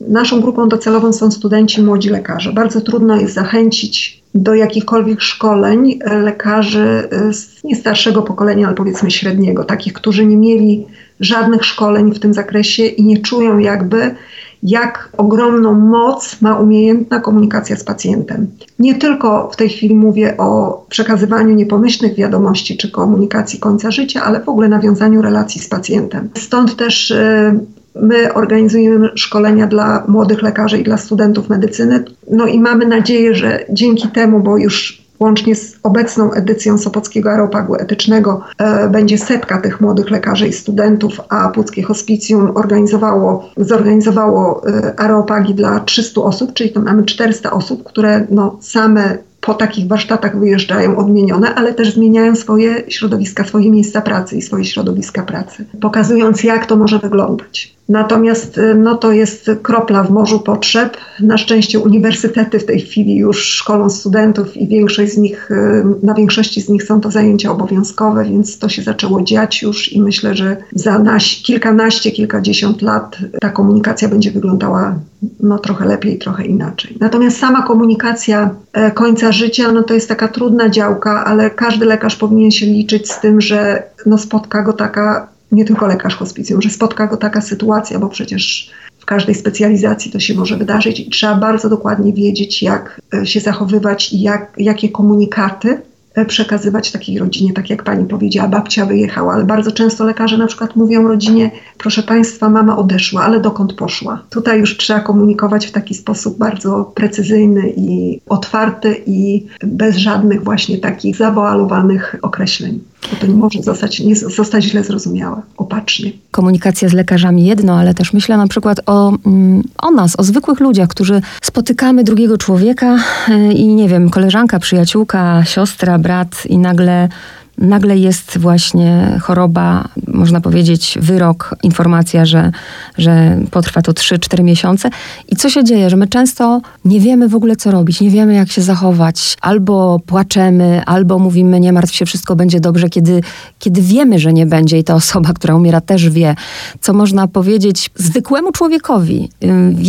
naszą 0.01 0.41
grupą 0.41 0.67
docelową 0.67 1.13
są 1.13 1.31
studenci, 1.31 1.81
młodzi 1.81 2.09
lekarze. 2.09 2.53
Bardzo 2.53 2.81
trudno 2.81 3.15
jest 3.15 3.33
zachęcić 3.33 4.16
do 4.43 4.55
jakichkolwiek 4.55 5.21
szkoleń 5.21 5.99
lekarzy 6.05 7.09
z 7.31 7.63
nie 7.63 7.75
starszego 7.75 8.21
pokolenia, 8.21 8.67
ale 8.67 8.75
powiedzmy 8.75 9.11
średniego, 9.11 9.63
takich, 9.63 9.93
którzy 9.93 10.25
nie 10.25 10.37
mieli 10.37 10.85
żadnych 11.19 11.65
szkoleń 11.65 12.13
w 12.13 12.19
tym 12.19 12.33
zakresie 12.33 12.85
i 12.85 13.03
nie 13.03 13.21
czują 13.21 13.57
jakby, 13.57 14.15
jak 14.63 15.09
ogromną 15.17 15.73
moc 15.73 16.41
ma 16.41 16.59
umiejętna 16.59 17.19
komunikacja 17.19 17.75
z 17.75 17.83
pacjentem. 17.83 18.47
Nie 18.79 18.95
tylko 18.95 19.49
w 19.53 19.55
tej 19.55 19.69
chwili 19.69 19.95
mówię 19.95 20.37
o 20.37 20.85
przekazywaniu 20.89 21.55
niepomyślnych 21.55 22.15
wiadomości 22.15 22.77
czy 22.77 22.91
komunikacji 22.91 23.59
końca 23.59 23.91
życia, 23.91 24.23
ale 24.23 24.43
w 24.43 24.49
ogóle 24.49 24.69
nawiązaniu 24.69 25.21
relacji 25.21 25.61
z 25.61 25.69
pacjentem. 25.69 26.29
Stąd 26.37 26.75
też 26.75 27.11
y, 27.11 27.59
My 28.01 28.33
organizujemy 28.33 29.09
szkolenia 29.15 29.67
dla 29.67 30.03
młodych 30.07 30.41
lekarzy 30.41 30.77
i 30.77 30.83
dla 30.83 30.97
studentów 30.97 31.49
medycyny. 31.49 32.03
No 32.31 32.45
i 32.45 32.59
mamy 32.59 32.85
nadzieję, 32.85 33.35
że 33.35 33.65
dzięki 33.69 34.07
temu, 34.07 34.39
bo 34.39 34.57
już 34.57 35.07
Łącznie 35.19 35.55
z 35.55 35.79
obecną 35.83 36.31
edycją 36.31 36.77
Sopockiego 36.77 37.31
Aeropagu 37.31 37.75
Etycznego 37.75 38.41
e, 38.57 38.89
będzie 38.89 39.17
setka 39.17 39.61
tych 39.61 39.81
młodych 39.81 40.11
lekarzy 40.11 40.47
i 40.47 40.53
studentów, 40.53 41.21
a 41.29 41.49
Puckie 41.49 41.83
Hospicjum 41.83 42.51
organizowało, 42.57 43.49
zorganizowało 43.57 44.67
e, 44.67 44.99
aeropagi 44.99 45.55
dla 45.55 45.79
300 45.79 46.21
osób, 46.21 46.53
czyli 46.53 46.71
to 46.71 46.81
mamy 46.81 47.03
400 47.05 47.51
osób, 47.51 47.83
które 47.83 48.25
no, 48.29 48.57
same 48.61 49.17
po 49.47 49.53
takich 49.53 49.87
warsztatach 49.87 50.39
wyjeżdżają 50.39 50.97
odmienione, 50.97 51.55
ale 51.55 51.73
też 51.73 51.93
zmieniają 51.93 52.35
swoje 52.35 52.83
środowiska, 52.87 53.43
swoje 53.43 53.71
miejsca 53.71 54.01
pracy 54.01 54.37
i 54.37 54.41
swoje 54.41 54.65
środowiska 54.65 55.23
pracy, 55.23 55.65
pokazując 55.81 56.43
jak 56.43 56.65
to 56.65 56.75
może 56.75 56.99
wyglądać. 56.99 57.77
Natomiast 57.89 58.57
y, 58.57 58.75
no, 58.75 58.95
to 58.95 59.11
jest 59.11 59.51
kropla 59.61 60.03
w 60.03 60.11
morzu 60.11 60.39
potrzeb. 60.39 60.97
Na 61.19 61.37
szczęście 61.37 61.79
uniwersytety 61.79 62.59
w 62.59 62.65
tej 62.65 62.81
chwili 62.81 63.15
już 63.15 63.45
szkolą 63.45 63.89
studentów 63.89 64.57
i 64.57 64.67
większość 64.67 65.13
z 65.13 65.17
nich, 65.17 65.51
y, 65.51 65.83
na 66.03 66.13
większości 66.13 66.61
z 66.61 66.69
nich 66.69 66.83
są 66.83 67.01
to 67.01 67.11
zajęcia 67.11 67.51
obowiązkowe, 67.51 68.23
więc 68.23 68.59
to 68.59 68.69
się 68.69 68.81
zaczęło 68.81 69.21
dziać 69.21 69.61
już 69.61 69.93
i 69.93 70.01
myślę, 70.01 70.35
że 70.35 70.57
za 70.71 70.99
naś, 70.99 71.41
kilkanaście, 71.41 72.11
kilkadziesiąt 72.11 72.81
lat 72.81 73.17
ta 73.41 73.49
komunikacja 73.49 74.09
będzie 74.09 74.31
wyglądała 74.31 74.95
no, 75.39 75.59
trochę 75.59 75.85
lepiej, 75.85 76.17
trochę 76.17 76.45
inaczej. 76.45 76.97
Natomiast 76.99 77.37
sama 77.37 77.61
komunikacja 77.61 78.49
e, 78.73 78.91
końca 78.91 79.31
życia, 79.31 79.71
no 79.71 79.83
to 79.83 79.93
jest 79.93 80.09
taka 80.09 80.27
trudna 80.27 80.69
działka, 80.69 81.25
ale 81.25 81.49
każdy 81.49 81.85
lekarz 81.85 82.15
powinien 82.15 82.51
się 82.51 82.65
liczyć 82.65 83.11
z 83.11 83.19
tym, 83.19 83.41
że 83.41 83.83
no, 84.05 84.17
spotka 84.17 84.63
go 84.63 84.73
taka 84.73 85.27
nie 85.51 85.65
tylko 85.65 85.87
lekarz 85.87 86.15
hospicjum, 86.15 86.61
że 86.61 86.69
spotka 86.69 87.07
go 87.07 87.17
taka 87.17 87.41
sytuacja, 87.41 87.99
bo 87.99 88.09
przecież 88.09 88.71
w 88.99 89.05
każdej 89.05 89.35
specjalizacji 89.35 90.11
to 90.11 90.19
się 90.19 90.33
może 90.33 90.57
wydarzyć 90.57 90.99
i 90.99 91.09
trzeba 91.09 91.35
bardzo 91.35 91.69
dokładnie 91.69 92.13
wiedzieć, 92.13 92.63
jak 92.63 93.01
e, 93.13 93.25
się 93.25 93.39
zachowywać 93.39 94.13
i 94.13 94.21
jak, 94.21 94.51
jakie 94.57 94.89
komunikaty 94.89 95.81
przekazywać 96.25 96.91
takiej 96.91 97.19
rodzinie, 97.19 97.53
tak 97.53 97.69
jak 97.69 97.83
pani 97.83 98.05
powiedziała, 98.05 98.47
babcia 98.47 98.85
wyjechała, 98.85 99.33
ale 99.33 99.45
bardzo 99.45 99.71
często 99.71 100.05
lekarze 100.05 100.37
na 100.37 100.47
przykład 100.47 100.75
mówią 100.75 101.07
rodzinie, 101.07 101.51
proszę 101.77 102.03
państwa, 102.03 102.49
mama 102.49 102.77
odeszła, 102.77 103.23
ale 103.23 103.39
dokąd 103.39 103.73
poszła? 103.73 104.23
Tutaj 104.29 104.59
już 104.59 104.77
trzeba 104.77 104.99
komunikować 104.99 105.65
w 105.65 105.71
taki 105.71 105.93
sposób 105.93 106.37
bardzo 106.37 106.91
precyzyjny 106.95 107.73
i 107.77 108.19
otwarty 108.29 109.01
i 109.05 109.45
bez 109.63 109.97
żadnych 109.97 110.43
właśnie 110.43 110.77
takich 110.77 111.15
zawoalowanych 111.15 112.15
określeń 112.21 112.79
to 113.15 113.27
nie 113.27 113.33
może 113.33 113.63
zostać, 113.63 113.99
nie 113.99 114.15
zostać 114.15 114.63
źle 114.63 114.83
zrozumiałe, 114.83 115.41
opacznie. 115.57 116.11
Komunikacja 116.31 116.89
z 116.89 116.93
lekarzami 116.93 117.45
jedno, 117.45 117.79
ale 117.79 117.93
też 117.93 118.13
myślę 118.13 118.37
na 118.37 118.47
przykład 118.47 118.79
o, 118.85 119.13
mm, 119.25 119.63
o 119.77 119.91
nas, 119.91 120.19
o 120.19 120.23
zwykłych 120.23 120.59
ludziach, 120.59 120.89
którzy 120.89 121.21
spotykamy 121.41 122.03
drugiego 122.03 122.37
człowieka 122.37 122.97
e, 123.29 123.51
i 123.51 123.67
nie 123.67 123.89
wiem, 123.89 124.09
koleżanka, 124.09 124.59
przyjaciółka, 124.59 125.45
siostra, 125.45 125.99
brat 125.99 126.45
i 126.45 126.57
nagle 126.57 127.09
nagle 127.57 127.97
jest 127.97 128.37
właśnie 128.37 129.19
choroba, 129.21 129.87
można 130.07 130.41
powiedzieć 130.41 130.97
wyrok, 131.01 131.55
informacja, 131.63 132.25
że, 132.25 132.51
że 132.97 133.37
potrwa 133.51 133.81
to 133.81 133.91
3-4 133.91 134.43
miesiące. 134.43 134.89
I 135.29 135.35
co 135.35 135.49
się 135.49 135.63
dzieje, 135.63 135.89
że 135.89 135.97
my 135.97 136.07
często 136.07 136.61
nie 136.85 136.99
wiemy 136.99 137.29
w 137.29 137.35
ogóle 137.35 137.55
co 137.55 137.71
robić, 137.71 138.01
nie 138.01 138.09
wiemy 138.09 138.33
jak 138.33 138.51
się 138.51 138.61
zachować. 138.61 139.37
Albo 139.41 139.99
płaczemy, 140.05 140.81
albo 140.85 141.19
mówimy 141.19 141.59
nie 141.59 141.73
martw 141.73 141.95
się, 141.95 142.05
wszystko 142.05 142.35
będzie 142.35 142.59
dobrze, 142.59 142.89
kiedy, 142.89 143.21
kiedy 143.59 143.81
wiemy, 143.81 144.19
że 144.19 144.33
nie 144.33 144.45
będzie 144.45 144.77
i 144.77 144.83
ta 144.83 144.95
osoba, 144.95 145.33
która 145.33 145.55
umiera 145.55 145.81
też 145.81 146.09
wie, 146.09 146.35
co 146.81 146.93
można 146.93 147.27
powiedzieć 147.27 147.89
zwykłemu 147.95 148.51
człowiekowi, 148.51 149.29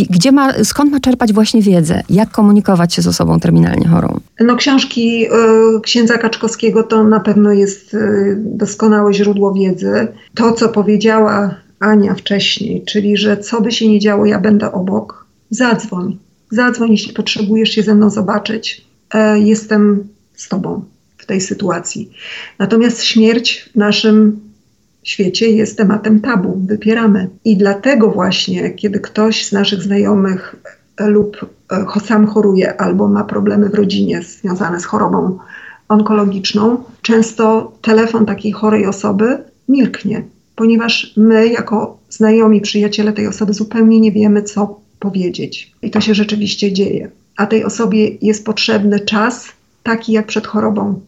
gdzie 0.09 0.31
ma, 0.31 0.63
skąd 0.63 0.91
ma 0.91 0.99
czerpać 0.99 1.33
właśnie 1.33 1.61
wiedzę, 1.61 2.03
jak 2.09 2.31
komunikować 2.31 2.93
się 2.93 3.01
z 3.01 3.07
osobą 3.07 3.39
terminalnie 3.39 3.87
chorą. 3.87 4.19
No 4.39 4.55
książki 4.55 5.25
y, 5.25 5.81
księdza 5.81 6.17
Kaczkowskiego 6.17 6.83
to 6.83 7.03
na 7.03 7.19
pewno 7.19 7.53
jest 7.59 7.93
y, 7.93 8.37
doskonałe 8.39 9.13
źródło 9.13 9.53
wiedzy. 9.53 10.07
To, 10.35 10.53
co 10.53 10.69
powiedziała 10.69 11.55
Ania 11.79 12.15
wcześniej, 12.15 12.83
czyli 12.85 13.17
że 13.17 13.37
co 13.37 13.61
by 13.61 13.71
się 13.71 13.87
nie 13.87 13.99
działo, 13.99 14.25
ja 14.25 14.39
będę 14.39 14.71
obok, 14.71 15.25
zadzwoń. 15.49 16.17
Zadzwoń, 16.51 16.91
jeśli 16.91 17.13
potrzebujesz 17.13 17.69
się 17.69 17.83
ze 17.83 17.95
mną 17.95 18.09
zobaczyć. 18.09 18.85
E, 19.13 19.39
jestem 19.39 20.07
z 20.35 20.49
tobą 20.49 20.83
w 21.17 21.25
tej 21.25 21.41
sytuacji. 21.41 22.11
Natomiast 22.59 23.03
śmierć 23.03 23.69
w 23.73 23.75
naszym 23.75 24.39
świecie 25.03 25.49
jest 25.49 25.77
tematem 25.77 26.19
tabu, 26.19 26.61
wypieramy. 26.65 27.29
I 27.45 27.57
dlatego 27.57 28.11
właśnie, 28.11 28.71
kiedy 28.71 28.99
ktoś 28.99 29.45
z 29.45 29.51
naszych 29.51 29.83
znajomych 29.83 30.55
lub 30.99 31.45
e, 31.71 31.99
sam 31.99 32.27
choruje 32.27 32.81
albo 32.81 33.07
ma 33.07 33.23
problemy 33.23 33.69
w 33.69 33.73
rodzinie 33.73 34.21
związane 34.21 34.79
z 34.79 34.85
chorobą 34.85 35.39
onkologiczną, 35.89 36.83
często 37.01 37.71
telefon 37.81 38.25
takiej 38.25 38.51
chorej 38.51 38.85
osoby 38.85 39.37
milknie, 39.69 40.23
ponieważ 40.55 41.13
my, 41.17 41.47
jako 41.47 41.97
znajomi, 42.09 42.61
przyjaciele 42.61 43.13
tej 43.13 43.27
osoby, 43.27 43.53
zupełnie 43.53 43.99
nie 43.99 44.11
wiemy, 44.11 44.43
co 44.43 44.79
powiedzieć. 44.99 45.71
I 45.81 45.91
to 45.91 46.01
się 46.01 46.15
rzeczywiście 46.15 46.73
dzieje. 46.73 47.09
A 47.37 47.45
tej 47.45 47.63
osobie 47.63 48.09
jest 48.21 48.45
potrzebny 48.45 48.99
czas, 48.99 49.47
taki 49.83 50.11
jak 50.11 50.27
przed 50.27 50.47
chorobą, 50.47 50.99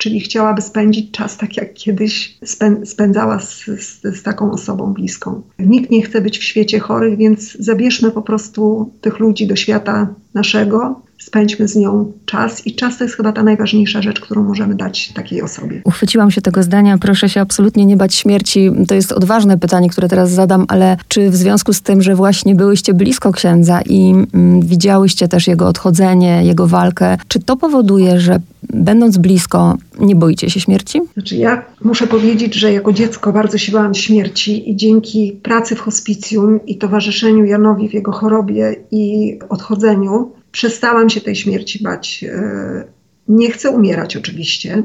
czyli 0.00 0.20
chciałaby 0.20 0.62
spędzić 0.62 1.10
czas 1.10 1.36
tak, 1.36 1.56
jak 1.56 1.74
kiedyś 1.74 2.38
spędzała 2.84 3.40
z, 3.40 3.64
z, 3.64 4.02
z, 4.02 4.22
taką 4.22 4.52
osobą 4.52 4.92
bliską. 4.92 5.42
Nikt 5.58 5.90
nie 5.90 6.02
chce 6.02 6.20
być 6.20 6.38
w 6.38 6.42
świecie 6.42 6.78
chorych, 6.78 7.16
więc 7.16 7.52
zabierzmy 7.52 8.10
po 8.10 8.22
prostu 8.22 8.90
tych 9.00 9.18
ludzi 9.18 9.46
do 9.46 9.56
świata 9.56 10.14
naszego, 10.34 11.00
spędźmy 11.20 11.68
z 11.68 11.76
nią 11.76 12.12
czas 12.26 12.66
i 12.66 12.74
czas 12.74 12.98
to 12.98 13.04
jest 13.04 13.16
chyba 13.16 13.32
ta 13.32 13.42
najważniejsza 13.42 14.02
rzecz, 14.02 14.20
którą 14.20 14.42
możemy 14.44 14.74
dać 14.74 15.12
takiej 15.12 15.42
osobie. 15.42 15.80
Uchwyciłam 15.84 16.30
się 16.30 16.40
tego 16.40 16.62
zdania, 16.62 16.98
proszę 16.98 17.28
się 17.28 17.40
absolutnie 17.40 17.86
nie 17.86 17.96
bać 17.96 18.14
śmierci. 18.14 18.70
To 18.88 18.94
jest 18.94 19.12
odważne 19.12 19.58
pytanie, 19.58 19.88
które 19.88 20.08
teraz 20.08 20.30
zadam, 20.30 20.64
ale 20.68 20.96
czy 21.08 21.30
w 21.30 21.36
związku 21.36 21.72
z 21.72 21.82
tym, 21.82 22.02
że 22.02 22.14
właśnie 22.14 22.54
byłyście 22.54 22.94
blisko 22.94 23.32
księdza 23.32 23.80
i 23.86 24.10
mm, 24.10 24.60
widziałyście 24.60 25.28
też 25.28 25.46
jego 25.46 25.68
odchodzenie, 25.68 26.44
jego 26.44 26.66
walkę, 26.66 27.18
czy 27.28 27.40
to 27.40 27.56
powoduje, 27.56 28.20
że 28.20 28.40
będąc 28.62 29.18
blisko, 29.18 29.76
nie 30.00 30.16
boicie 30.16 30.50
się 30.50 30.60
śmierci? 30.60 31.00
Znaczy 31.14 31.36
ja 31.36 31.62
muszę 31.84 32.06
powiedzieć, 32.06 32.54
że 32.54 32.72
jako 32.72 32.92
dziecko 32.92 33.32
bardzo 33.32 33.58
się 33.58 33.72
bałam 33.72 33.94
śmierci 33.94 34.70
i 34.70 34.76
dzięki 34.76 35.40
pracy 35.42 35.76
w 35.76 35.80
hospicjum 35.80 36.66
i 36.66 36.78
towarzyszeniu 36.78 37.44
Janowi 37.44 37.88
w 37.88 37.94
jego 37.94 38.12
chorobie 38.12 38.76
i 38.90 39.38
odchodzeniu, 39.48 40.32
przestałam 40.52 41.10
się 41.10 41.20
tej 41.20 41.36
śmierci 41.36 41.82
bać. 41.82 42.24
E, 42.28 42.84
nie 43.28 43.50
chcę 43.50 43.70
umierać 43.70 44.16
oczywiście. 44.16 44.82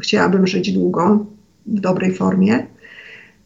Chciałabym 0.00 0.46
żyć 0.46 0.72
długo, 0.72 1.26
w 1.66 1.80
dobrej 1.80 2.14
formie. 2.14 2.66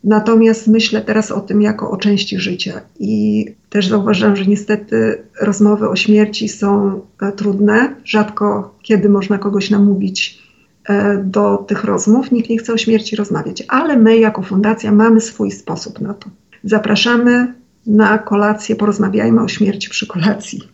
Natomiast 0.04 0.66
myślę 0.68 1.00
teraz 1.00 1.30
o 1.30 1.40
tym 1.40 1.62
jako 1.62 1.90
o 1.90 1.96
części 1.96 2.38
życia 2.38 2.80
i 2.98 3.44
też 3.70 3.88
zauważyłam, 3.88 4.37
że 4.37 4.46
niestety 4.46 5.22
rozmowy 5.40 5.88
o 5.88 5.96
śmierci 5.96 6.48
są 6.48 7.00
e, 7.22 7.32
trudne. 7.32 7.94
Rzadko 8.04 8.74
kiedy 8.82 9.08
można 9.08 9.38
kogoś 9.38 9.70
namówić 9.70 10.42
e, 10.88 11.18
do 11.24 11.56
tych 11.56 11.84
rozmów. 11.84 12.32
Nikt 12.32 12.50
nie 12.50 12.58
chce 12.58 12.72
o 12.72 12.76
śmierci 12.78 13.16
rozmawiać, 13.16 13.64
ale 13.68 13.96
my 13.96 14.18
jako 14.18 14.42
fundacja 14.42 14.92
mamy 14.92 15.20
swój 15.20 15.50
sposób 15.50 16.00
na 16.00 16.14
to. 16.14 16.30
Zapraszamy 16.64 17.54
na 17.87 18.18
kolację, 18.18 18.76
porozmawiajmy 18.76 19.42
o 19.42 19.48
śmierci 19.48 19.90
przy 19.90 20.06
kolacji. 20.06 20.73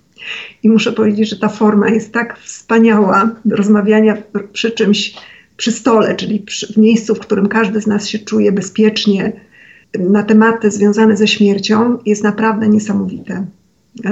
I 0.63 0.69
muszę 0.71 0.93
powiedzieć, 0.93 1.29
że 1.29 1.37
ta 1.37 1.49
forma 1.49 1.89
jest 1.89 2.13
tak 2.13 2.39
wspaniała 2.39 3.31
rozmawiania 3.51 4.17
przy 4.53 4.71
czymś, 4.71 5.15
przy 5.57 5.73
stole, 5.73 6.17
czyli 6.17 6.41
przy, 6.41 6.73
w 6.73 6.77
miejscu, 6.77 7.15
w 7.15 7.19
którym 7.19 7.49
każdy 7.49 7.81
z 7.81 7.87
nas 7.87 8.09
się 8.09 8.19
czuje 8.19 8.53
bezpiecznie 8.53 9.33
na 9.99 10.23
tematy 10.23 10.71
związane 10.71 11.17
ze 11.17 11.29
śmiercią, 11.29 11.99
jest 12.07 12.25
naprawdę 12.25 12.69
niesamowite. 12.69 13.47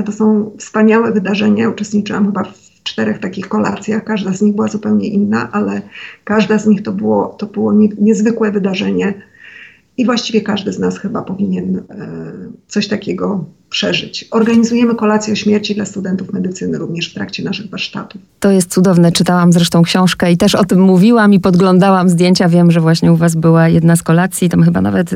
To 0.07 0.13
są 0.13 0.51
wspaniałe 0.59 1.13
wydarzenia. 1.13 1.71
Uczestniczyłam 1.71 2.27
chyba 2.27 2.45
w 2.45 2.83
czterech 2.83 3.19
takich 3.19 3.49
kolacjach. 3.49 4.05
Każda 4.05 4.33
z 4.33 4.43
nich 4.43 4.55
była 4.55 4.69
zupełnie 4.69 5.09
inna, 5.09 5.53
ale 5.53 5.83
każda 6.25 6.59
z 6.59 6.67
nich 6.67 6.83
to 6.83 6.93
było, 6.93 7.27
to 7.27 7.47
było 7.47 7.73
nie, 7.73 7.89
niezwykłe 7.99 8.53
wydarzenie. 8.53 9.15
I 9.97 10.05
właściwie 10.05 10.41
każdy 10.41 10.73
z 10.73 10.79
nas 10.79 10.99
chyba 10.99 11.23
powinien 11.23 11.77
e, 11.77 11.83
coś 12.69 12.89
takiego 12.89 13.45
przeżyć. 13.71 14.29
Organizujemy 14.31 14.95
kolację 14.95 15.33
o 15.33 15.37
śmierci 15.37 15.75
dla 15.75 15.85
studentów 15.85 16.33
medycyny 16.33 16.79
również 16.79 17.11
w 17.11 17.15
trakcie 17.15 17.45
naszych 17.45 17.71
warsztatów. 17.71 18.21
To 18.41 18.51
jest 18.51 18.71
cudowne. 18.71 19.13
Czytałam 19.13 19.53
zresztą 19.53 19.83
książkę 19.83 20.33
i 20.33 20.37
też 20.37 20.55
o 20.55 20.65
tym 20.65 20.81
mówiłam 20.81 21.35
i 21.35 21.41
podglądałam 21.41 22.09
zdjęcia. 22.09 22.49
Wiem, 22.49 22.71
że 22.71 22.81
właśnie 22.81 23.13
u 23.13 23.17
was 23.17 23.35
była 23.35 23.69
jedna 23.69 23.97
z 23.97 24.03
kolacji. 24.03 24.49
Tam 24.49 24.63
chyba 24.63 24.81
nawet, 24.81 25.11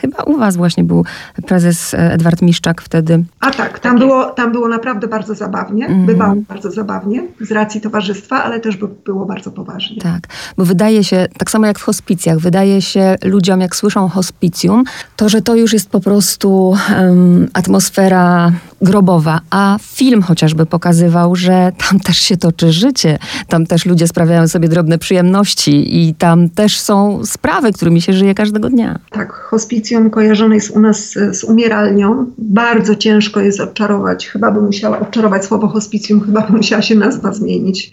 chyba 0.00 0.22
u 0.22 0.38
was 0.38 0.56
właśnie 0.56 0.84
był 0.84 1.04
prezes 1.46 1.94
e, 1.94 2.12
Edward 2.12 2.42
Miszczak 2.42 2.82
wtedy. 2.82 3.24
A 3.40 3.50
tak, 3.50 3.78
tam, 3.78 3.92
tak 3.92 3.98
było, 3.98 4.24
tam 4.24 4.52
było 4.52 4.68
naprawdę 4.68 5.08
bardzo 5.08 5.34
zabawnie. 5.34 5.86
Mm. 5.86 6.06
Bywało 6.06 6.34
bardzo 6.48 6.70
zabawnie 6.70 7.24
z 7.40 7.50
racji 7.50 7.80
towarzystwa, 7.80 8.44
ale 8.44 8.60
też 8.60 8.76
by 8.76 8.88
było 9.04 9.26
bardzo 9.26 9.50
poważnie. 9.50 10.00
Tak, 10.02 10.26
bo 10.56 10.64
wydaje 10.64 11.04
się, 11.04 11.26
tak 11.38 11.50
samo 11.50 11.66
jak 11.66 11.78
w 11.78 11.82
hospicjach, 11.82 12.38
wydaje 12.38 12.82
się 12.82 13.16
ludziom, 13.24 13.60
jak 13.60 13.76
słyszą 13.76 14.08
hospicjum, 14.08 14.84
to, 15.16 15.28
że 15.28 15.42
to 15.42 15.54
już 15.54 15.72
jest 15.72 15.90
po 15.90 16.00
prostu 16.00 16.76
um, 16.98 17.48
atmosfera 17.52 17.87
atmosfera 17.88 18.52
grobowa, 18.82 19.40
a 19.50 19.78
film 19.82 20.22
chociażby 20.22 20.66
pokazywał, 20.66 21.36
że 21.36 21.72
tam 21.88 22.00
też 22.00 22.16
się 22.16 22.36
toczy 22.36 22.72
życie, 22.72 23.18
tam 23.48 23.66
też 23.66 23.86
ludzie 23.86 24.08
sprawiają 24.08 24.48
sobie 24.48 24.68
drobne 24.68 24.98
przyjemności 24.98 26.02
i 26.02 26.14
tam 26.14 26.50
też 26.50 26.80
są 26.80 27.24
sprawy, 27.24 27.72
którymi 27.72 28.00
się 28.02 28.12
żyje 28.12 28.34
każdego 28.34 28.70
dnia. 28.70 28.98
Tak, 29.10 29.32
hospicjum 29.32 30.10
kojarzone 30.10 30.54
jest 30.54 30.70
u 30.70 30.80
nas 30.80 31.18
z 31.32 31.44
umieralnią. 31.44 32.26
Bardzo 32.38 32.94
ciężko 32.94 33.40
jest 33.40 33.60
odczarować, 33.60 34.28
chyba 34.28 34.50
by 34.50 34.60
musiała 34.60 35.00
odczarować 35.00 35.44
słowo 35.44 35.68
hospicjum, 35.68 36.20
chyba 36.20 36.46
by 36.46 36.56
musiała 36.56 36.82
się 36.82 36.94
nazwa 36.94 37.32
zmienić, 37.32 37.92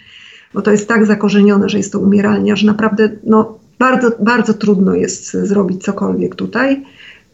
bo 0.54 0.62
to 0.62 0.72
jest 0.72 0.88
tak 0.88 1.06
zakorzenione, 1.06 1.70
że 1.70 1.78
jest 1.78 1.92
to 1.92 2.00
umieralnia, 2.00 2.56
że 2.56 2.68
naprawdę 2.68 3.10
no, 3.24 3.58
bardzo, 3.80 4.12
bardzo 4.20 4.54
trudno 4.54 4.94
jest 4.94 5.34
zrobić 5.34 5.84
cokolwiek 5.84 6.36
tutaj. 6.36 6.84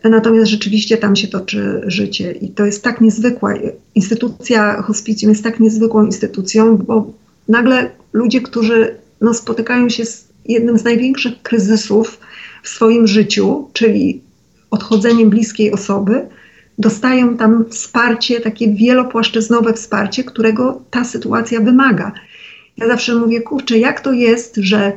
Natomiast 0.03 0.51
rzeczywiście 0.51 0.97
tam 0.97 1.15
się 1.15 1.27
toczy 1.27 1.81
życie 1.87 2.31
i 2.31 2.49
to 2.49 2.65
jest 2.65 2.83
tak 2.83 3.01
niezwykła 3.01 3.53
instytucja 3.95 4.81
hospicjum 4.81 5.31
jest 5.31 5.43
tak 5.43 5.59
niezwykłą 5.59 6.05
instytucją, 6.05 6.77
bo 6.77 7.13
nagle 7.47 7.91
ludzie, 8.13 8.41
którzy 8.41 8.95
no, 9.21 9.33
spotykają 9.33 9.89
się 9.89 10.05
z 10.05 10.27
jednym 10.45 10.77
z 10.77 10.83
największych 10.83 11.41
kryzysów 11.41 12.19
w 12.63 12.69
swoim 12.69 13.07
życiu, 13.07 13.67
czyli 13.73 14.21
odchodzeniem 14.71 15.29
bliskiej 15.29 15.71
osoby, 15.71 16.27
dostają 16.77 17.37
tam 17.37 17.65
wsparcie, 17.69 18.39
takie 18.39 18.73
wielopłaszczyznowe 18.73 19.73
wsparcie, 19.73 20.23
którego 20.23 20.81
ta 20.89 21.03
sytuacja 21.03 21.59
wymaga. 21.59 22.11
Ja 22.77 22.87
zawsze 22.87 23.15
mówię, 23.15 23.41
kurczę, 23.41 23.77
jak 23.77 24.01
to 24.01 24.13
jest, 24.13 24.55
że 24.55 24.91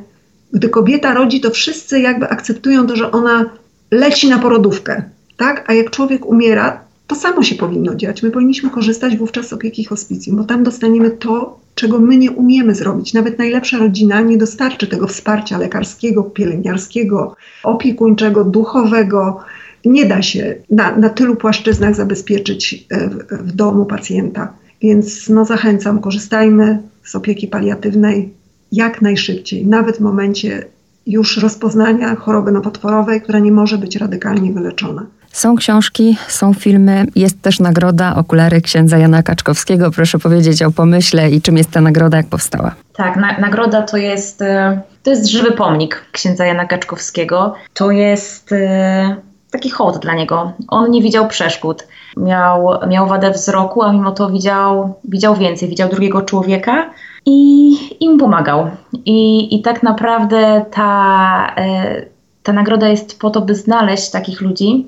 gdy 0.53 0.69
kobieta 0.69 1.15
rodzi, 1.15 1.41
to 1.41 1.51
wszyscy 1.51 2.01
jakby 2.01 2.29
akceptują 2.29 2.87
to, 2.87 2.97
że 2.97 3.11
ona 3.11 3.51
leci 3.91 4.29
na 4.29 4.39
porodówkę, 4.39 5.03
tak? 5.37 5.65
A 5.67 5.75
jak 5.75 5.91
człowiek 5.91 6.27
umiera, 6.27 6.85
to 7.07 7.15
samo 7.15 7.43
się 7.43 7.55
powinno 7.55 7.95
dziać. 7.95 8.23
My 8.23 8.31
powinniśmy 8.31 8.71
korzystać 8.71 9.17
wówczas 9.17 9.49
z 9.49 9.53
opieki 9.53 9.85
hospicjum, 9.85 10.37
bo 10.37 10.45
tam 10.45 10.65
dostaniemy 10.65 11.11
to, 11.11 11.61
czego 11.75 11.99
my 11.99 12.17
nie 12.17 12.31
umiemy 12.31 12.75
zrobić. 12.75 13.15
Nawet 13.15 13.39
najlepsza 13.39 13.79
rodzina 13.79 14.21
nie 14.21 14.39
dostarczy 14.39 14.87
tego 14.87 15.07
wsparcia 15.07 15.59
lekarskiego, 15.59 16.23
pielęgniarskiego, 16.23 17.37
opiekuńczego, 17.63 18.45
duchowego. 18.45 19.41
Nie 19.85 20.07
da 20.07 20.23
się 20.23 20.55
na, 20.71 20.97
na 20.97 21.09
tylu 21.09 21.37
płaszczyznach 21.37 21.95
zabezpieczyć 21.95 22.87
e, 22.91 23.09
w, 23.09 23.19
w 23.31 23.53
domu 23.53 23.85
pacjenta. 23.85 24.53
Więc 24.83 25.29
no, 25.29 25.45
zachęcam, 25.45 26.01
korzystajmy 26.01 26.79
z 27.03 27.15
opieki 27.15 27.49
paliatywnej 27.49 28.33
jak 28.73 29.03
najszybciej, 29.03 29.67
nawet 29.67 29.97
w 29.97 30.01
momencie 30.01 30.65
już 31.07 31.37
rozpoznania 31.37 32.15
choroby 32.15 32.53
nowotworowej, 32.53 33.23
która 33.23 33.39
nie 33.39 33.53
może 33.53 33.79
być 33.79 33.97
radykalnie 33.97 34.53
wyleczona. 34.53 35.07
Są 35.33 35.57
książki, 35.57 36.17
są 36.29 36.55
filmy, 36.55 37.07
jest 37.17 37.43
też 37.43 37.61
nagroda 37.61 38.17
Okulary 38.17 38.61
księdza 38.61 38.99
Jana 38.99 39.23
Kaczkowskiego. 39.23 39.91
Proszę 39.91 40.19
powiedzieć 40.19 40.63
o 40.63 40.71
pomyśle 40.71 41.31
i 41.31 41.43
czym 41.43 41.57
jest 41.57 41.71
ta 41.71 41.81
nagroda, 41.81 42.17
jak 42.17 42.27
powstała. 42.27 42.75
Tak, 42.97 43.17
na, 43.17 43.39
nagroda 43.39 43.83
to 43.83 43.97
jest, 43.97 44.43
e, 44.43 44.81
to 45.03 45.11
jest 45.11 45.27
żywy 45.27 45.53
pomnik 45.53 46.05
księdza 46.13 46.45
Jana 46.47 46.65
Kaczkowskiego. 46.65 47.55
To 47.75 47.91
jest 47.91 48.53
e, 48.53 49.17
taki 49.51 49.71
hołd 49.71 49.99
dla 49.99 50.15
niego. 50.15 50.53
On 50.69 50.91
nie 50.91 51.03
widział 51.03 51.29
przeszkód. 51.29 51.87
Miał, 52.17 52.69
miał 52.89 53.07
wadę 53.07 53.31
wzroku, 53.31 53.83
a 53.83 53.93
mimo 53.93 54.13
to 54.13 54.31
widział, 54.31 54.95
widział 55.05 55.37
więcej, 55.37 55.69
widział 55.69 55.89
drugiego 55.89 56.23
człowieka 56.23 56.91
i 57.27 57.75
im 58.01 58.19
pomagał. 58.19 58.71
I, 59.05 59.49
i 59.57 59.63
tak 59.63 59.83
naprawdę 59.83 60.65
ta, 60.71 61.55
e, 61.57 62.03
ta 62.43 62.53
nagroda 62.53 62.89
jest 62.89 63.21
po 63.21 63.31
to, 63.31 63.41
by 63.41 63.55
znaleźć 63.55 64.11
takich 64.11 64.41
ludzi, 64.41 64.87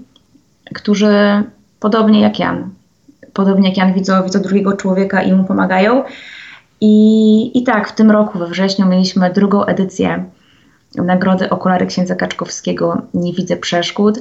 którzy 0.74 1.42
podobnie 1.80 2.20
jak 2.20 2.38
Jan, 2.38 2.70
podobnie 3.32 3.68
jak 3.68 3.78
Jan 3.78 3.92
widzą, 3.92 4.22
widzą 4.22 4.42
drugiego 4.42 4.72
człowieka 4.72 5.22
i 5.22 5.32
mu 5.32 5.44
pomagają. 5.44 6.04
I, 6.80 7.58
I 7.58 7.62
tak, 7.62 7.88
w 7.88 7.94
tym 7.94 8.10
roku, 8.10 8.38
we 8.38 8.46
wrześniu, 8.46 8.86
mieliśmy 8.86 9.32
drugą 9.32 9.64
edycję 9.64 10.24
Nagrody 10.94 11.50
Okulary 11.50 11.86
Księdza 11.86 12.14
Kaczkowskiego 12.14 13.02
Nie 13.14 13.32
widzę 13.32 13.56
przeszkód. 13.56 14.18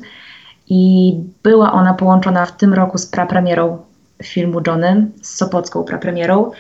I 0.70 1.14
była 1.44 1.72
ona 1.72 1.94
połączona 1.94 2.46
w 2.46 2.58
tym 2.58 2.74
roku 2.74 2.98
z 2.98 3.06
prapremierą 3.06 3.78
filmu 4.24 4.62
Johnny, 4.68 5.08
z 5.22 5.36
Sopocką 5.36 5.84
prapremierą. 5.84 6.52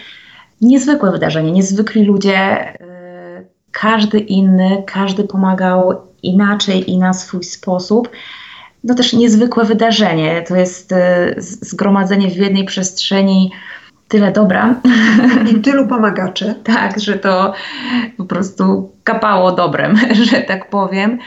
Niezwykłe 0.62 1.12
wydarzenie, 1.12 1.52
niezwykli 1.52 2.04
ludzie, 2.04 2.74
y, 2.74 3.48
każdy 3.72 4.20
inny, 4.20 4.84
każdy 4.86 5.24
pomagał 5.24 6.02
inaczej 6.24 6.92
i 6.92 6.98
na 6.98 7.14
swój 7.14 7.44
sposób. 7.44 8.10
No 8.84 8.96
też 8.96 9.14
niezwykłe 9.14 9.66
wydarzenie. 9.66 10.42
To 10.48 10.56
jest 10.56 10.92
y, 10.92 10.96
zgromadzenie 11.38 12.30
w 12.30 12.36
jednej 12.36 12.66
przestrzeni 12.66 13.52
tyle 14.08 14.32
dobra. 14.32 14.76
I 15.52 15.62
tylu 15.66 15.88
pomagaczy. 15.88 16.56
tak, 16.64 17.00
że 17.00 17.14
to 17.14 17.54
po 18.18 18.26
prostu 18.26 18.92
kapało 19.04 19.52
dobrem, 19.52 19.98
że 20.32 20.42
tak 20.42 20.70
powiem. 20.70 21.20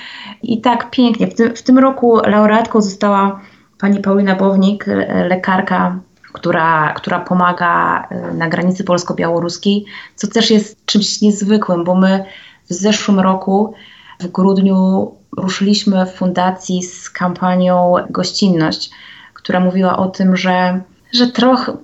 I 0.43 0.61
tak 0.61 0.91
pięknie. 0.91 1.27
W 1.27 1.35
tym, 1.35 1.57
w 1.57 1.63
tym 1.63 1.79
roku 1.79 2.17
laureatką 2.17 2.81
została 2.81 3.41
pani 3.79 4.01
Paulina 4.01 4.35
Bownik, 4.35 4.87
lekarka 5.29 6.01
która, 6.33 6.93
która 6.93 7.21
pomaga 7.21 8.05
y, 8.13 8.35
na 8.35 8.49
granicy 8.49 8.85
polsko-białoruskiej, 8.85 9.85
co 10.15 10.27
też 10.27 10.51
jest 10.51 10.87
czymś 10.87 11.21
niezwykłym, 11.21 11.85
bo 11.85 11.95
my 11.95 12.25
w 12.71 12.75
zeszłym 12.75 13.21
roku, 13.21 13.75
w 14.21 14.27
grudniu, 14.27 15.13
ruszyliśmy 15.37 16.07
w 16.07 16.15
fundacji 16.15 16.83
z 16.83 17.11
kampanią 17.11 17.95
Gościnność, 18.11 18.91
która 19.35 19.61
mówiła 19.61 19.97
o 19.97 20.09
tym, 20.09 20.37
że 20.37 20.81
że 21.13 21.27
trochę 21.27 21.77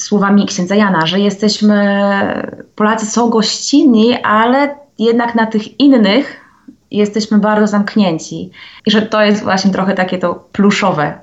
słowami 0.00 0.46
księdza 0.46 0.74
Jana, 0.74 1.06
że 1.06 1.20
jesteśmy, 1.20 1.98
Polacy 2.74 3.06
są 3.06 3.30
gościnni, 3.30 4.22
ale 4.22 4.74
jednak 4.98 5.34
na 5.34 5.46
tych 5.46 5.80
innych 5.80 6.40
jesteśmy 6.90 7.38
bardzo 7.38 7.66
zamknięci 7.66 8.50
i 8.86 8.90
że 8.90 9.02
to 9.02 9.22
jest 9.22 9.42
właśnie 9.42 9.70
trochę 9.70 9.94
takie 9.94 10.18
to 10.18 10.34
pluszowe. 10.52 11.18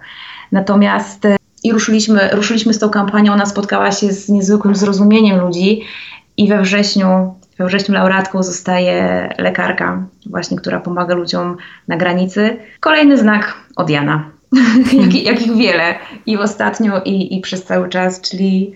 Natomiast 0.51 1.25
e, 1.25 1.37
i 1.65 1.71
ruszyliśmy, 1.71 2.29
ruszyliśmy 2.31 2.73
z 2.73 2.79
tą 2.79 2.89
kampanią, 2.89 3.33
ona 3.33 3.45
spotkała 3.45 3.91
się 3.91 4.11
z 4.11 4.29
niezwykłym 4.29 4.75
zrozumieniem 4.75 5.39
ludzi 5.39 5.81
i 6.37 6.47
we 6.47 6.61
wrześniu, 6.61 7.35
we 7.57 7.65
wrześniu 7.65 7.93
laureatką 7.93 8.43
zostaje 8.43 9.29
lekarka 9.37 10.05
właśnie, 10.25 10.57
która 10.57 10.79
pomaga 10.79 11.15
ludziom 11.15 11.57
na 11.87 11.97
granicy. 11.97 12.57
Kolejny 12.79 13.17
znak 13.17 13.53
od 13.75 13.89
Jana. 13.89 14.31
jak, 15.01 15.15
jakich 15.15 15.55
wiele 15.55 15.95
i 16.25 16.37
ostatnio, 16.37 17.01
i, 17.05 17.37
i 17.37 17.41
przez 17.41 17.63
cały 17.63 17.89
czas, 17.89 18.21
czyli 18.21 18.73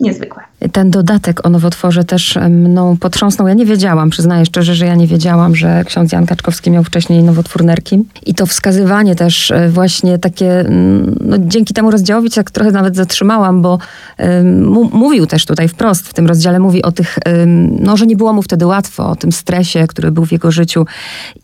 niezwykłe. 0.00 0.42
Ten 0.72 0.90
dodatek 0.90 1.46
o 1.46 1.50
nowotworze 1.50 2.04
też 2.04 2.38
mną 2.50 2.96
potrząsnął. 2.96 3.48
Ja 3.48 3.54
nie 3.54 3.66
wiedziałam, 3.66 4.10
przyznaję 4.10 4.46
szczerze, 4.46 4.74
że 4.74 4.86
ja 4.86 4.94
nie 4.94 5.06
wiedziałam, 5.06 5.56
że 5.56 5.84
ksiądz 5.84 6.12
Jan 6.12 6.26
Kaczkowski 6.26 6.70
miał 6.70 6.84
wcześniej 6.84 7.22
nowotwór 7.22 7.64
nerki. 7.64 8.04
I 8.26 8.34
to 8.34 8.46
wskazywanie 8.46 9.14
też 9.14 9.50
e, 9.50 9.68
właśnie 9.68 10.18
takie, 10.18 10.60
mm, 10.60 11.16
no 11.20 11.36
dzięki 11.38 11.74
temu 11.74 11.90
rozdziałowi 11.90 12.30
tak 12.30 12.50
trochę 12.50 12.70
nawet 12.70 12.96
zatrzymałam, 12.96 13.62
bo 13.62 13.78
um, 14.18 14.64
mówił 14.92 15.26
też 15.26 15.46
tutaj 15.46 15.68
wprost 15.68 16.08
w 16.08 16.14
tym 16.14 16.26
rozdziale, 16.26 16.58
mówi 16.58 16.82
o 16.82 16.92
tych, 16.92 17.18
um, 17.26 17.76
no 17.80 17.96
że 17.96 18.06
nie 18.06 18.16
było 18.16 18.32
mu 18.32 18.42
wtedy 18.42 18.66
łatwo, 18.66 19.10
o 19.10 19.16
tym 19.16 19.32
stresie, 19.32 19.86
który 19.86 20.10
był 20.10 20.24
w 20.24 20.32
jego 20.32 20.50
życiu. 20.50 20.86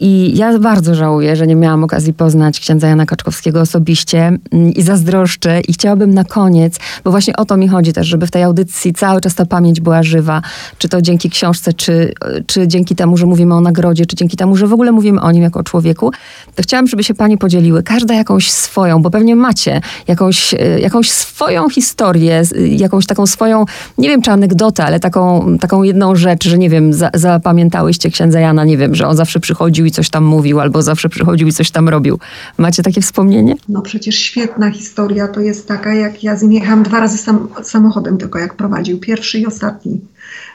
I 0.01 0.37
ja 0.37 0.59
bardzo 0.59 0.95
żałuję, 0.95 1.37
że 1.37 1.47
nie 1.47 1.57
miałam 1.57 1.85
okazji 1.85 2.13
poznać 2.13 2.61
księdza 2.61 2.89
Jana 2.89 3.07
Kaczkowskiego 3.07 3.61
osobiście 3.61 4.39
um, 4.53 4.73
i 4.73 4.83
zazdroszczę 4.83 5.61
i 5.61 5.73
chciałabym 5.73 6.15
na 6.15 6.25
koniec, 6.25 6.79
bo 7.05 7.11
właśnie 7.11 7.37
o 7.37 7.45
to 7.45 7.57
mi 7.57 7.69
chodzi 7.69 7.93
też, 7.93 8.07
żeby 8.07 8.27
w 8.27 8.31
tej 8.31 8.43
audycji 8.43 8.93
cały 9.05 9.21
czas 9.21 9.35
ta 9.35 9.47
pamięć 9.47 9.81
była 9.81 10.03
żywa, 10.03 10.43
czy 10.79 10.89
to 10.89 11.03
dzięki 11.03 11.31
książce, 11.31 11.73
czy, 11.73 12.13
czy 12.47 12.69
dzięki 12.69 12.97
temu, 12.97 13.17
że 13.17 13.27
mówimy 13.27 13.55
o 13.55 13.61
nagrodzie, 13.61 14.07
czy 14.07 14.17
dzięki 14.17 14.37
temu, 14.37 14.57
że 14.57 14.67
w 14.67 14.73
ogóle 14.73 14.93
mówimy 14.93 15.21
o 15.21 15.33
nim 15.33 15.43
jako 15.43 15.61
o 15.61 15.63
człowieku, 15.63 16.11
to 16.55 16.63
chciałam, 16.63 16.87
żeby 16.87 17.05
się 17.05 17.15
Pani 17.15 17.39
podzieliły, 17.39 17.83
każda 17.83 18.15
jakąś 18.15 18.51
swoją, 18.51 19.03
bo 19.03 19.11
pewnie 19.11 19.37
macie 19.37 19.81
jakąś, 20.09 20.55
e, 20.55 20.81
jakąś 20.81 21.11
swoją 21.11 21.71
historię, 21.71 22.43
jakąś 22.69 23.07
taką 23.07 23.27
swoją, 23.27 23.65
nie 23.99 24.09
wiem 24.09 24.23
czy 24.23 24.31
anegdotę, 24.31 24.85
ale 24.85 25.01
taką, 25.01 25.57
taką 25.59 25.83
jedną 25.83 26.17
rzecz, 26.17 26.49
że 26.49 26.59
nie 26.59 26.71
wiem, 26.71 26.93
za, 26.93 27.11
zapamiętałyście 27.15 28.11
księdza 28.11 28.41
Jana, 28.41 28.65
nie 28.65 28.77
wiem, 28.77 28.95
że 28.95 29.09
on 29.09 29.17
zawsze 29.17 29.41
przychodził 29.41 29.87
i 29.87 29.91
coś 29.91 30.11
tam 30.11 30.25
mówił, 30.25 30.61
albo 30.61 30.83
zawsze 30.83 31.09
przychodził 31.09 31.49
i 31.49 31.53
coś 31.53 31.71
tam 31.71 31.89
robił. 31.89 32.19
Macie 32.59 32.83
takie 32.83 33.01
wspomnienie? 33.01 33.55
No 33.69 33.83
przecież 33.83 34.17
świetna 34.17 34.71
historia 34.71 35.29
to 35.29 35.41
jest 35.41 35.69
taka, 35.69 35.95
jak 35.95 36.25
ja 36.25 36.37
z 36.37 36.43
nim 36.43 36.53
jechałam 36.53 36.83
dwa 36.83 37.01
razy 37.01 37.19
sam, 37.19 37.49
samochodem 37.63 38.19
tylko 38.19 38.39
jak 38.39 38.55
prowadził, 38.55 38.94
pierwszy 38.99 39.39
i 39.39 39.47
ostatni, 39.47 40.01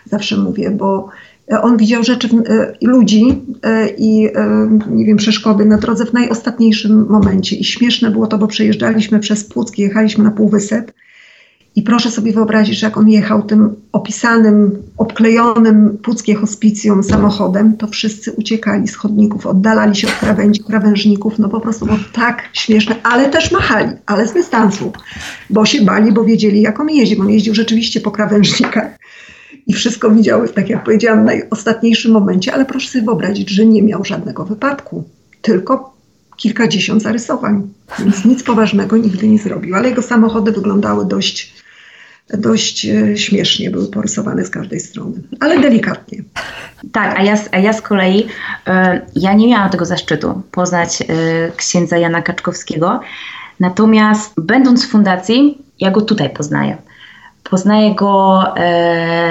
zawsze 0.06 0.38
mówię, 0.38 0.72
bo 0.72 1.10
e, 1.52 1.62
on 1.62 1.78
widział 1.78 2.04
rzeczy, 2.04 2.30
e, 2.50 2.74
ludzi 2.82 3.42
e, 3.64 3.90
i 3.98 4.28
nie 4.90 5.06
wiem, 5.06 5.18
przeszkody 5.18 5.66
na 5.66 5.78
drodze 5.78 6.06
w 6.06 6.14
najostatniejszym 6.14 7.08
momencie. 7.10 7.56
I 7.56 7.64
śmieszne 7.64 8.12
było 8.12 8.28
to, 8.28 8.38
bo 8.38 8.48
przejeżdżaliśmy 8.48 9.20
przez 9.20 9.44
Płuck, 9.44 9.78
jechaliśmy 9.78 10.24
na 10.24 10.32
Półwysep 10.32 10.92
i 11.80 11.82
proszę 11.82 12.12
sobie 12.12 12.34
wyobrazić, 12.34 12.80
że 12.80 12.88
jak 12.88 12.98
on 12.98 13.10
jechał 13.10 13.44
tym 13.44 13.76
opisanym, 13.92 14.84
obklejonym 14.98 15.98
Puckie 16.04 16.36
hospicjum 16.36 17.04
samochodem, 17.04 17.78
to 17.78 17.88
wszyscy 17.88 18.32
uciekali 18.32 18.88
z 18.88 18.96
chodników, 18.96 19.46
oddalali 19.46 19.96
się 19.96 20.08
od 20.08 20.14
krawędzi, 20.14 20.64
krawężników. 20.64 21.40
No 21.40 21.50
po 21.50 21.60
prostu 21.60 21.86
było 21.86 21.98
tak 22.14 22.44
śmieszne, 22.54 22.96
ale 23.04 23.30
też 23.30 23.52
machali, 23.52 23.90
ale 24.06 24.28
z 24.28 24.34
dystansu, 24.34 24.92
bo 25.50 25.66
się 25.66 25.82
bali, 25.82 26.12
bo 26.12 26.24
wiedzieli 26.24 26.62
jak 26.62 26.80
on 26.80 26.90
jeździ. 26.90 27.20
On 27.20 27.30
jeździł 27.30 27.56
rzeczywiście 27.56 28.02
po 28.02 28.12
krawężnikach 28.12 28.98
i 29.68 29.74
wszystko 29.74 30.12
widziały, 30.12 30.50
tak 30.50 30.70
jak 30.70 30.84
powiedziałam, 30.84 31.22
w 31.22 31.26
najostatniejszym 31.26 32.12
momencie, 32.12 32.54
ale 32.54 32.66
proszę 32.66 32.90
sobie 32.90 33.06
wyobrazić, 33.06 33.50
że 33.50 33.66
nie 33.66 33.84
miał 33.84 34.06
żadnego 34.06 34.46
wypadku, 34.46 35.04
tylko 35.42 35.94
kilkadziesiąt 36.38 37.02
zarysowań, 37.02 37.68
więc 38.00 38.26
nic 38.26 38.44
poważnego 38.44 38.98
nigdy 38.98 39.28
nie 39.28 39.40
zrobił, 39.40 39.76
ale 39.76 39.90
jego 39.90 40.02
samochody 40.02 40.52
wyglądały 40.52 41.06
dość 41.06 41.60
dość 42.38 42.86
e, 42.86 43.18
śmiesznie 43.18 43.72
były 43.72 43.88
porysowane 43.88 44.46
z 44.46 44.50
każdej 44.50 44.80
strony, 44.80 45.22
ale 45.40 45.60
delikatnie. 45.60 46.24
Tak, 46.92 47.20
a 47.20 47.24
ja, 47.24 47.38
a 47.52 47.58
ja 47.58 47.74
z 47.74 47.82
kolei, 47.82 48.28
e, 48.68 49.02
ja 49.16 49.34
nie 49.34 49.48
miałam 49.48 49.70
tego 49.70 49.86
zaszczytu 49.86 50.42
poznać 50.52 51.02
e, 51.02 51.06
księdza 51.56 51.98
Jana 51.98 52.22
Kaczkowskiego, 52.22 53.00
natomiast 53.60 54.34
będąc 54.42 54.86
w 54.86 54.90
fundacji, 54.90 55.58
ja 55.80 55.92
go 55.92 56.02
tutaj 56.02 56.30
poznaję. 56.30 56.78
Poznaję 57.44 57.96
go 57.96 58.44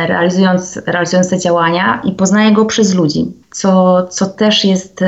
realizując, 0.07 0.81
realizując 0.87 1.31
te 1.31 1.39
działania 1.39 2.01
i 2.05 2.13
poznaję 2.13 2.53
go 2.53 2.65
przez 2.65 2.95
ludzi, 2.95 3.25
co, 3.51 4.03
co 4.07 4.27
też 4.27 4.65
jest 4.65 5.05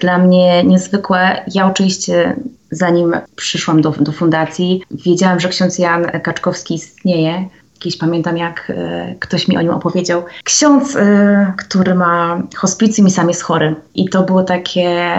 dla 0.00 0.18
mnie 0.18 0.64
niezwykłe. 0.64 1.44
Ja 1.54 1.66
oczywiście 1.66 2.36
zanim 2.74 3.16
przyszłam 3.36 3.80
do, 3.80 3.90
do 3.90 4.12
fundacji, 4.12 4.82
wiedziałam, 4.90 5.40
że 5.40 5.48
ksiądz 5.48 5.78
Jan 5.78 6.04
Kaczkowski 6.04 6.74
istnieje. 6.74 7.48
Kiedyś 7.78 7.98
pamiętam, 7.98 8.36
jak 8.36 8.72
e, 8.76 9.14
ktoś 9.20 9.48
mi 9.48 9.56
o 9.56 9.62
nim 9.62 9.70
opowiedział. 9.70 10.24
Ksiądz, 10.44 10.96
e, 10.96 11.52
który 11.56 11.94
ma 11.94 12.42
hospicjum 12.56 13.06
i 13.06 13.10
sam 13.10 13.28
jest 13.28 13.42
chory. 13.42 13.74
I 13.94 14.08
to 14.08 14.22
było 14.22 14.42
takie 14.42 15.16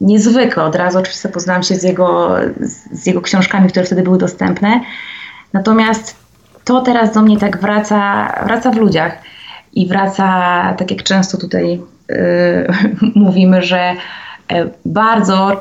niezwykłe. 0.00 0.64
Od 0.64 0.76
razu 0.76 0.98
oczywiście 0.98 1.28
poznałam 1.28 1.62
się 1.62 1.74
z 1.74 1.82
jego, 1.82 2.36
z 2.92 3.06
jego 3.06 3.20
książkami, 3.20 3.68
które 3.68 3.86
wtedy 3.86 4.02
były 4.02 4.18
dostępne. 4.18 4.80
Natomiast 5.52 6.16
to 6.64 6.80
teraz 6.80 7.14
do 7.14 7.22
mnie 7.22 7.38
tak 7.38 7.60
wraca, 7.60 8.32
wraca 8.46 8.70
w 8.70 8.76
ludziach. 8.76 9.18
I 9.72 9.88
wraca, 9.88 10.24
tak 10.78 10.90
jak 10.90 11.02
często 11.02 11.38
tutaj 11.38 11.80
e, 12.10 12.72
mówimy, 13.14 13.62
że 13.62 13.94
bardzo, 14.84 15.60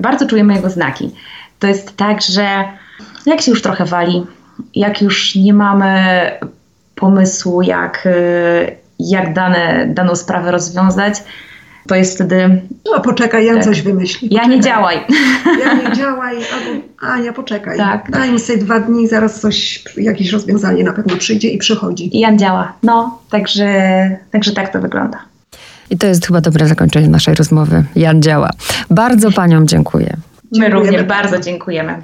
bardzo 0.00 0.26
czujemy 0.26 0.54
jego 0.54 0.70
znaki. 0.70 1.10
To 1.58 1.66
jest 1.66 1.96
tak, 1.96 2.22
że 2.22 2.64
jak 3.26 3.40
się 3.40 3.50
już 3.50 3.62
trochę 3.62 3.84
wali, 3.84 4.26
jak 4.74 5.02
już 5.02 5.34
nie 5.34 5.54
mamy 5.54 6.30
pomysłu, 6.94 7.62
jak, 7.62 8.06
e, 8.06 8.12
jak 8.98 9.32
dane, 9.32 9.86
daną 9.88 10.16
sprawę 10.16 10.50
rozwiązać, 10.50 11.22
to 11.86 11.94
jest 11.94 12.14
wtedy. 12.14 12.62
No 12.92 13.00
poczekaj, 13.00 13.46
Jan 13.46 13.56
tak. 13.56 13.64
coś 13.64 13.82
wymyśli. 13.82 14.28
Poczekaj. 14.28 14.50
Ja 14.50 14.56
nie 14.56 14.62
działaj. 14.62 15.00
Ja 15.64 15.74
nie 15.74 15.96
działaj, 15.96 16.36
albo 16.36 16.80
Ania, 17.00 17.32
poczekaj. 17.32 17.78
Tak. 17.78 18.10
Daj 18.10 18.32
mi 18.32 18.40
sobie 18.40 18.58
dwa 18.58 18.80
dni, 18.80 19.08
zaraz 19.08 19.40
coś, 19.40 19.84
jakieś 19.96 20.32
rozwiązanie 20.32 20.84
na 20.84 20.92
pewno 20.92 21.16
przyjdzie 21.16 21.48
i 21.48 21.58
przychodzi. 21.58 22.18
Jan 22.20 22.38
działa. 22.38 22.72
No, 22.82 23.18
także, 23.30 23.66
także 24.30 24.52
tak 24.52 24.72
to 24.72 24.80
wygląda. 24.80 25.18
I 25.90 25.98
to 25.98 26.06
jest 26.06 26.26
chyba 26.26 26.40
dobre 26.40 26.68
zakończenie 26.68 27.08
naszej 27.08 27.34
rozmowy. 27.34 27.84
Jan 27.96 28.22
działa. 28.22 28.50
Bardzo 28.90 29.32
paniom 29.32 29.68
dziękuję. 29.68 30.16
My 30.56 30.68
również 30.68 31.02
bardzo 31.02 31.40
dziękujemy. 31.40 32.00